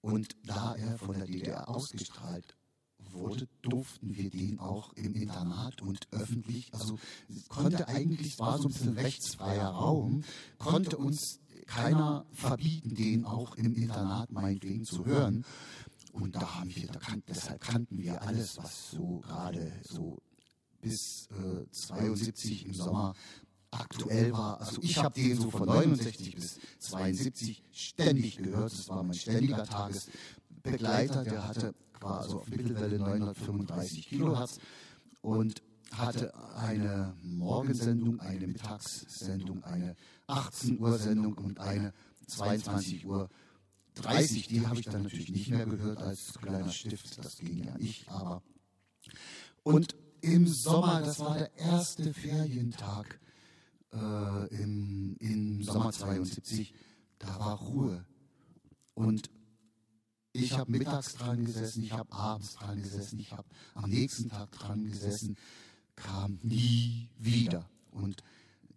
Und 0.00 0.36
da 0.44 0.74
er 0.76 0.98
von 0.98 1.18
der 1.18 1.26
DDR 1.26 1.68
ausgestrahlt 1.68 2.54
wurde, 3.10 3.48
durften 3.62 4.14
wir 4.14 4.30
den 4.30 4.60
auch 4.60 4.92
im 4.92 5.14
Internat 5.14 5.82
und 5.82 6.06
öffentlich, 6.12 6.72
also 6.72 6.96
konnte 7.48 7.88
eigentlich, 7.88 8.38
war 8.38 8.58
so 8.58 8.68
ein 8.68 8.72
bisschen 8.72 8.96
rechtsfreier 8.96 9.68
Raum, 9.68 10.22
konnte 10.58 10.96
uns 10.96 11.40
keiner 11.66 12.24
verbieten, 12.32 12.94
den 12.94 13.24
auch 13.24 13.56
im 13.56 13.74
Internat 13.74 14.30
meinetwegen 14.30 14.84
zu 14.84 15.04
hören. 15.04 15.44
Und 16.12 16.34
da 16.34 16.56
haben 16.56 16.74
wir, 16.74 16.86
da 16.88 16.98
kan 16.98 17.22
deshalb 17.28 17.60
kannten 17.60 17.98
wir 17.98 18.22
alles, 18.22 18.58
was 18.58 18.90
so 18.90 19.20
gerade 19.20 19.72
so 19.82 20.18
bis 20.80 21.28
äh, 21.30 21.70
72 21.70 22.66
im 22.66 22.74
Sommer 22.74 23.14
aktuell 23.70 24.32
war. 24.32 24.60
Also 24.60 24.82
ich 24.82 24.98
habe 24.98 25.14
den 25.14 25.40
so 25.40 25.50
von 25.50 25.66
69 25.66 26.34
bis 26.34 26.58
72 26.78 27.62
ständig 27.72 28.38
gehört. 28.38 28.72
Das 28.72 28.88
war 28.88 29.02
mein 29.02 29.14
ständiger 29.14 29.64
Tagesbegleiter. 29.64 31.24
Der 31.24 31.46
hatte 31.46 31.74
war 32.00 32.20
also 32.20 32.40
auf 32.40 32.48
Mittelwelle 32.48 32.98
935 32.98 34.08
Kilohertz 34.08 34.58
und 35.20 35.62
hatte 35.92 36.32
eine 36.56 37.14
Morgensendung, 37.22 38.20
eine 38.20 38.46
Mittagssendung, 38.46 39.64
eine 39.64 39.96
18 40.26 40.78
Uhr 40.78 40.98
Sendung 40.98 41.34
und 41.34 41.58
eine 41.58 41.92
22 42.26 43.06
Uhr 43.06 43.28
30, 44.02 44.48
die 44.48 44.66
habe 44.66 44.80
ich 44.80 44.86
dann 44.86 45.02
natürlich 45.02 45.30
nicht 45.30 45.50
mehr 45.50 45.66
gehört 45.66 45.98
als 45.98 46.34
kleiner 46.34 46.70
Stift, 46.70 47.18
das 47.18 47.38
ging 47.38 47.64
ja 47.64 47.76
nicht, 47.78 48.08
aber. 48.08 48.42
Und 49.62 49.94
im 50.20 50.46
Sommer, 50.46 51.00
das 51.00 51.20
war 51.20 51.38
der 51.38 51.54
erste 51.56 52.12
Ferientag 52.12 53.20
äh, 53.92 54.46
im, 54.54 55.16
im 55.18 55.62
Sommer 55.62 55.92
72, 55.92 56.74
da 57.18 57.38
war 57.38 57.58
Ruhe. 57.58 58.04
Und 58.94 59.30
ich 60.32 60.52
habe 60.52 60.70
mittags 60.70 61.14
dran 61.14 61.44
gesessen, 61.44 61.82
ich 61.82 61.92
habe 61.92 62.12
abends 62.12 62.54
dran 62.54 62.82
gesessen, 62.82 63.18
ich 63.18 63.32
habe 63.32 63.48
am 63.74 63.90
nächsten 63.90 64.28
Tag 64.28 64.52
dran 64.52 64.84
gesessen, 64.84 65.36
kam 65.96 66.38
nie 66.42 67.08
wieder. 67.18 67.68
Und 67.90 68.22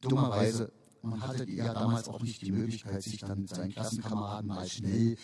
dummerweise 0.01 0.71
man 1.03 1.21
hatte 1.21 1.49
ja 1.49 1.73
damals 1.73 2.07
auch 2.07 2.21
nicht 2.21 2.41
die 2.41 2.51
Möglichkeit, 2.51 3.03
sich 3.03 3.19
dann 3.19 3.41
mit 3.41 3.49
seinen 3.49 3.71
Klassenkameraden 3.71 4.47
mal 4.47 4.67
schnell 4.67 5.17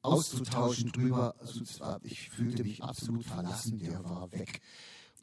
auszutauschen 0.00 0.90
drüber. 0.90 1.34
Also 1.38 1.60
war, 1.80 2.00
ich 2.02 2.30
fühlte 2.30 2.64
mich 2.64 2.82
absolut 2.82 3.24
verlassen, 3.24 3.78
der 3.78 4.02
war 4.04 4.32
weg 4.32 4.60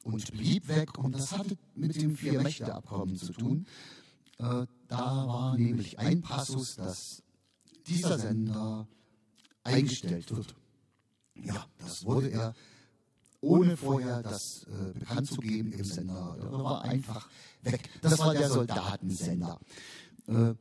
und 0.04 0.32
blieb 0.32 0.68
weg. 0.68 0.98
Und 0.98 1.16
das 1.16 1.38
hatte 1.38 1.58
mit 1.76 2.00
dem 2.02 2.16
Vier-Mächte-Abkommen 2.16 3.16
zu 3.18 3.34
tun. 3.34 3.66
Äh, 4.38 4.66
da 4.88 5.28
war 5.28 5.58
nämlich 5.58 6.00
ein 6.00 6.22
Passus, 6.22 6.76
dass 6.76 7.24
dieser 7.88 8.18
Sender 8.20 8.88
eingestellt 9.64 10.36
wird. 10.36 10.56
Ja, 11.36 11.66
das 11.80 12.06
wurde 12.06 12.30
er 12.30 12.54
ohne 13.42 13.78
vorher 13.78 14.22
das 14.22 14.66
äh, 14.68 14.94
bekannt 14.94 15.28
zu 15.28 15.38
geben 15.38 15.72
im 15.72 15.84
Sender. 15.84 16.38
Der 16.42 16.52
war 16.52 16.82
einfach 16.84 17.30
weg. 17.62 17.90
Das 18.02 18.20
war 18.20 18.34
der 18.34 18.50
Soldatensender. 18.50 19.60
Äh, 20.28 20.54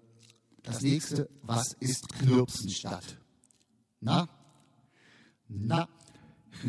das 0.63 0.83
nächste, 0.83 1.29
was 1.43 1.75
ist 1.81 2.09
Knirpsenstadt? 2.09 3.19
Na? 4.01 4.29
Na? 5.49 5.89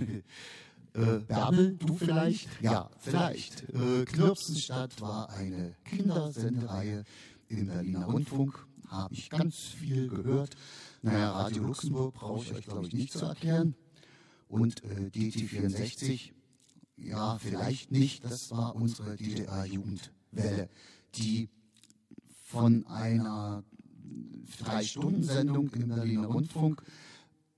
äh, 0.94 1.20
Bärbel, 1.20 1.76
du 1.78 1.98
vielleicht? 1.98 2.48
Ja, 2.62 2.90
vielleicht. 3.00 3.70
Äh, 3.70 4.06
Knirpsenstadt 4.06 5.02
war 5.02 5.30
eine 5.32 5.76
Kindersendereihe 5.86 7.04
im 7.50 7.68
Berliner 7.68 8.06
Rundfunk. 8.06 8.66
Habe 8.88 9.14
ich 9.14 9.30
ganz 9.30 9.56
viel 9.58 10.08
gehört. 10.08 10.56
Naja, 11.04 11.32
Radio 11.32 11.64
Luxemburg 11.64 12.16
brauche 12.16 12.44
ich 12.44 12.54
euch, 12.54 12.66
glaube 12.66 12.88
ich, 12.88 12.94
nicht 12.94 13.14
zu 13.14 13.26
erklären 13.26 13.76
und 14.50 14.84
äh, 14.84 15.10
DT64, 15.14 16.32
ja, 16.98 17.38
vielleicht 17.38 17.92
nicht, 17.92 18.26
das 18.26 18.52
war 18.52 18.76
unsere 18.76 19.16
DDR-Jugendwelle, 19.16 20.70
die 21.16 21.50
von 22.44 22.86
einer 22.88 23.64
Drei-Stunden-Sendung 24.58 25.70
im 25.70 25.88
Berliner 25.88 26.28
Rundfunk 26.28 26.84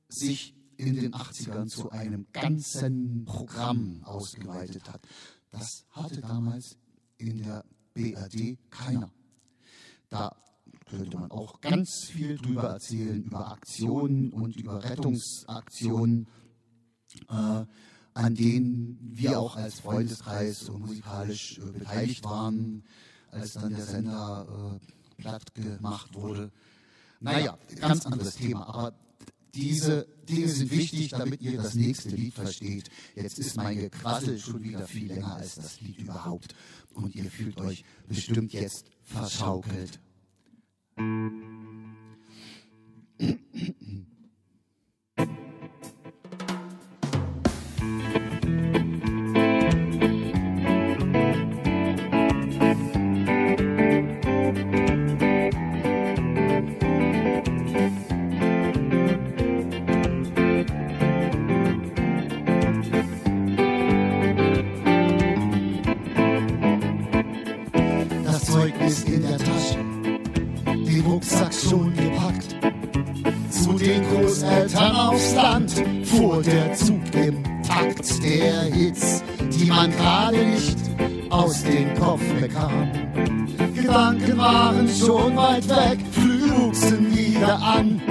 sich 0.10 0.54
in 0.76 0.96
den 0.96 1.14
80ern 1.14 1.68
zu 1.68 1.92
einem 1.92 2.28
ganzen 2.34 3.24
Programm 3.24 4.04
ausgeweitet 4.04 4.92
hat. 4.92 5.02
Das 5.50 5.86
hatte 5.92 6.22
damals 6.22 6.78
in 7.18 7.38
der 7.38 7.64
BRD 7.94 8.58
keiner. 8.70 9.12
Da 10.10 10.36
könnte 10.90 11.18
man 11.18 11.32
auch 11.32 11.62
ganz 11.62 12.06
viel 12.06 12.38
drüber 12.38 12.64
erzählen, 12.64 13.24
über 13.24 13.52
Aktionen 13.52 14.34
und 14.34 14.58
über 14.58 14.84
Rettungsaktionen 14.84 16.28
äh, 17.30 17.66
an 18.14 18.36
denen 18.36 18.98
wir 19.02 19.40
auch 19.40 19.56
als 19.56 19.80
Freundeskreis 19.80 20.70
musikalisch 20.70 21.60
äh, 21.60 21.72
beteiligt 21.72 22.24
waren, 22.24 22.84
als 23.32 23.54
dann 23.54 23.74
der 23.74 23.86
Sender 23.86 24.80
äh, 25.18 25.22
platt 25.22 25.54
gemacht 25.54 26.14
wurde. 26.14 26.52
Naja, 27.20 27.58
ganz 27.80 28.06
anderes 28.06 28.36
Thema, 28.36 28.68
aber 28.68 28.94
diese 29.54 30.08
Dinge 30.28 30.48
sind 30.48 30.72
wichtig, 30.72 31.10
damit 31.10 31.42
ihr 31.42 31.58
das 31.58 31.76
nächste 31.76 32.10
Lied 32.10 32.34
versteht. 32.34 32.90
Jetzt 33.16 33.38
ist 33.38 33.58
mein 33.58 33.78
Gequassel 33.78 34.40
schon 34.40 34.64
wieder 34.64 34.88
viel 34.88 35.08
länger 35.08 35.36
als 35.36 35.56
das 35.56 35.82
Lied 35.82 36.00
überhaupt 36.00 36.56
und 36.94 37.16
ihr 37.16 37.30
fühlt 37.30 37.60
euch 37.60 37.84
bestimmt 38.08 38.54
jetzt 38.54 38.86
verschaukelt. 39.04 40.00
Der 76.42 76.74
Zug 76.74 77.02
im 77.14 77.44
Takt 77.64 78.24
der 78.24 78.64
Hits, 78.74 79.24
die 79.40 79.66
man 79.66 79.92
gerade 79.92 80.38
nicht 80.38 80.78
aus 81.30 81.64
dem 81.64 81.94
Kopf 81.96 82.22
bekam. 82.40 82.92
Gedanken 83.74 84.38
waren 84.38 84.88
schon 84.88 85.36
weit 85.36 85.68
weg, 85.70 86.00
wuchsen 86.16 87.16
wieder 87.16 87.60
an. 87.62 88.02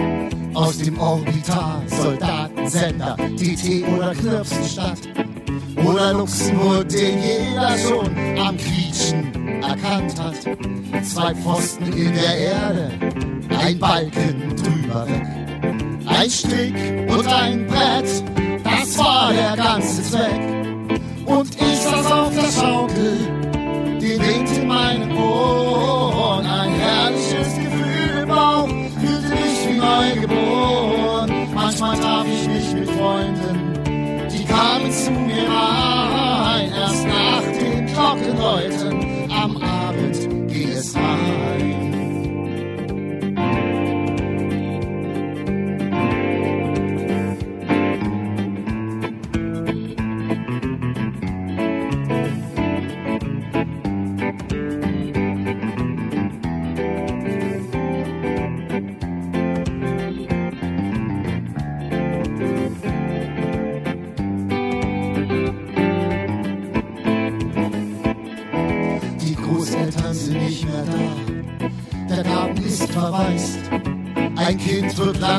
Aus 0.54 0.78
dem 0.78 0.98
Orbitar, 0.98 1.82
Soldatensender, 1.86 3.16
DT 3.38 3.86
oder 3.88 4.12
Knirpsenstadt. 4.14 4.98
Oder 5.84 6.14
Luxemburg, 6.14 6.88
den 6.88 7.18
jeder 7.22 7.78
schon 7.78 8.38
am 8.38 8.56
Quietschen 8.56 9.62
erkannt 9.62 10.20
hat. 10.20 11.04
Zwei 11.04 11.34
Pfosten 11.34 11.92
in 11.92 12.12
der 12.14 12.36
Erde, 12.36 12.92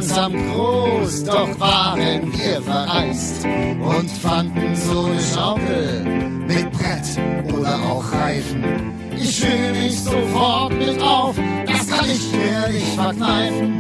langsam 0.02 0.34
groß, 0.52 1.24
doch 1.26 1.60
waren 1.60 2.34
wir 2.34 2.62
verreist 2.64 3.46
und 3.46 4.10
fanden 4.10 4.76
so 4.76 5.06
eine 5.06 5.20
Schaukel 5.22 6.04
mit 6.48 6.72
Brett 6.72 7.54
oder 7.54 7.76
auch 7.84 8.12
Reifen. 8.12 8.64
Ich 9.16 9.38
schwinge 9.38 9.72
mich 9.74 10.00
sofort 10.02 10.74
mit 10.74 11.00
auf, 11.02 11.36
das 11.68 11.88
kann 11.88 12.10
ich 12.10 12.32
mir 12.32 12.70
nicht 12.74 12.96
verkneifen. 12.96 13.71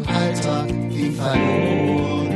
Im 0.00 0.08
Alltag 0.08 0.68
ging 0.90 1.12
verloren. 1.12 2.29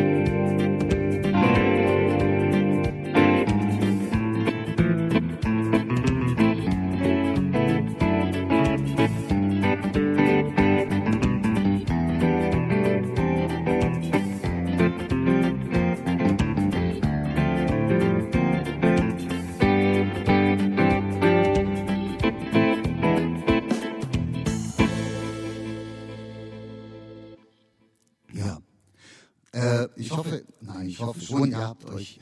Ich 30.95 31.01
hoffe 31.01 31.21
schon, 31.21 31.51
ihr 31.51 31.59
habt 31.59 31.85
euch 31.87 32.21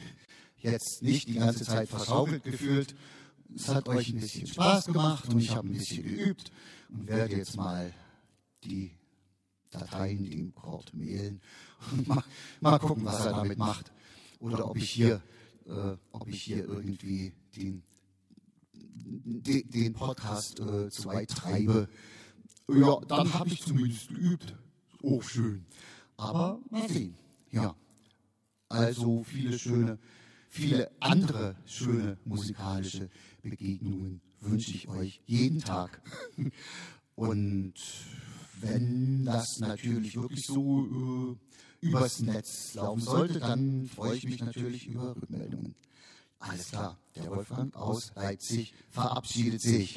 jetzt 0.57 1.03
nicht 1.03 1.29
die 1.29 1.35
ganze 1.35 1.65
Zeit 1.65 1.91
versaugelt 1.91 2.43
gefühlt. 2.43 2.95
Es 3.55 3.69
hat 3.69 3.87
euch 3.87 4.09
ein 4.09 4.21
bisschen 4.21 4.47
Spaß 4.47 4.87
gemacht 4.87 5.29
und 5.29 5.39
ich 5.41 5.51
habe 5.51 5.69
ein 5.69 5.73
bisschen 5.73 6.03
geübt 6.03 6.51
und 6.89 7.07
werde 7.07 7.37
jetzt 7.37 7.55
mal 7.55 7.93
die 8.65 8.93
Dateien 9.69 10.25
dem 10.25 10.55
Kord 10.55 10.95
mailen 10.95 11.43
und 11.91 12.09
mal, 12.09 12.25
mal 12.61 12.79
gucken, 12.79 13.05
was 13.05 13.27
er 13.27 13.33
damit 13.33 13.59
macht. 13.59 13.93
Oder 14.41 14.71
ob 14.71 14.79
ich 14.79 14.91
hier, 14.91 15.21
äh, 15.67 15.97
ob 16.13 16.27
ich 16.27 16.43
hier 16.43 16.65
irgendwie 16.65 17.35
den, 17.55 17.83
den, 18.95 19.71
den 19.71 19.93
Podcast 19.93 20.61
äh, 20.61 20.89
zu 20.89 21.05
weit 21.07 21.29
treibe. 21.29 21.91
Ja, 22.69 23.01
dann 23.07 23.35
habe 23.35 23.51
ich 23.51 23.63
zumindest 23.63 24.09
geübt. 24.09 24.57
Oh, 25.03 25.21
schön. 25.21 25.67
Aber 26.17 26.59
mal 26.71 26.89
sehen. 26.89 27.19
Ja. 27.51 27.77
Also 28.73 29.23
viele 29.25 29.59
schöne, 29.59 29.99
viele 30.49 30.91
andere 31.01 31.57
schöne 31.67 32.17
musikalische 32.25 33.11
Begegnungen 33.43 34.21
wünsche 34.41 34.71
ich 34.71 34.89
euch 34.89 35.21
jeden 35.27 35.61
Tag. 35.61 36.01
Und 37.15 37.75
wenn 38.61 39.25
das 39.25 39.61
natürlich 39.61 40.17
wirklich 40.17 40.47
so 40.47 41.37
äh, 41.83 41.87
übers 41.87 42.21
Netz 42.21 42.75
laufen 42.75 43.01
sollte, 43.01 43.41
dann 43.41 43.87
freue 43.87 44.17
ich 44.17 44.25
mich 44.25 44.41
natürlich 44.43 44.87
über 44.87 45.15
Rückmeldungen. 45.17 45.75
Alles 46.39 46.71
klar, 46.71 46.99
der 47.15 47.31
Wolfgang 47.31 47.75
aus 47.77 48.13
Leipzig 48.17 48.73
verabschiedet 48.91 49.61
sich. 49.61 49.97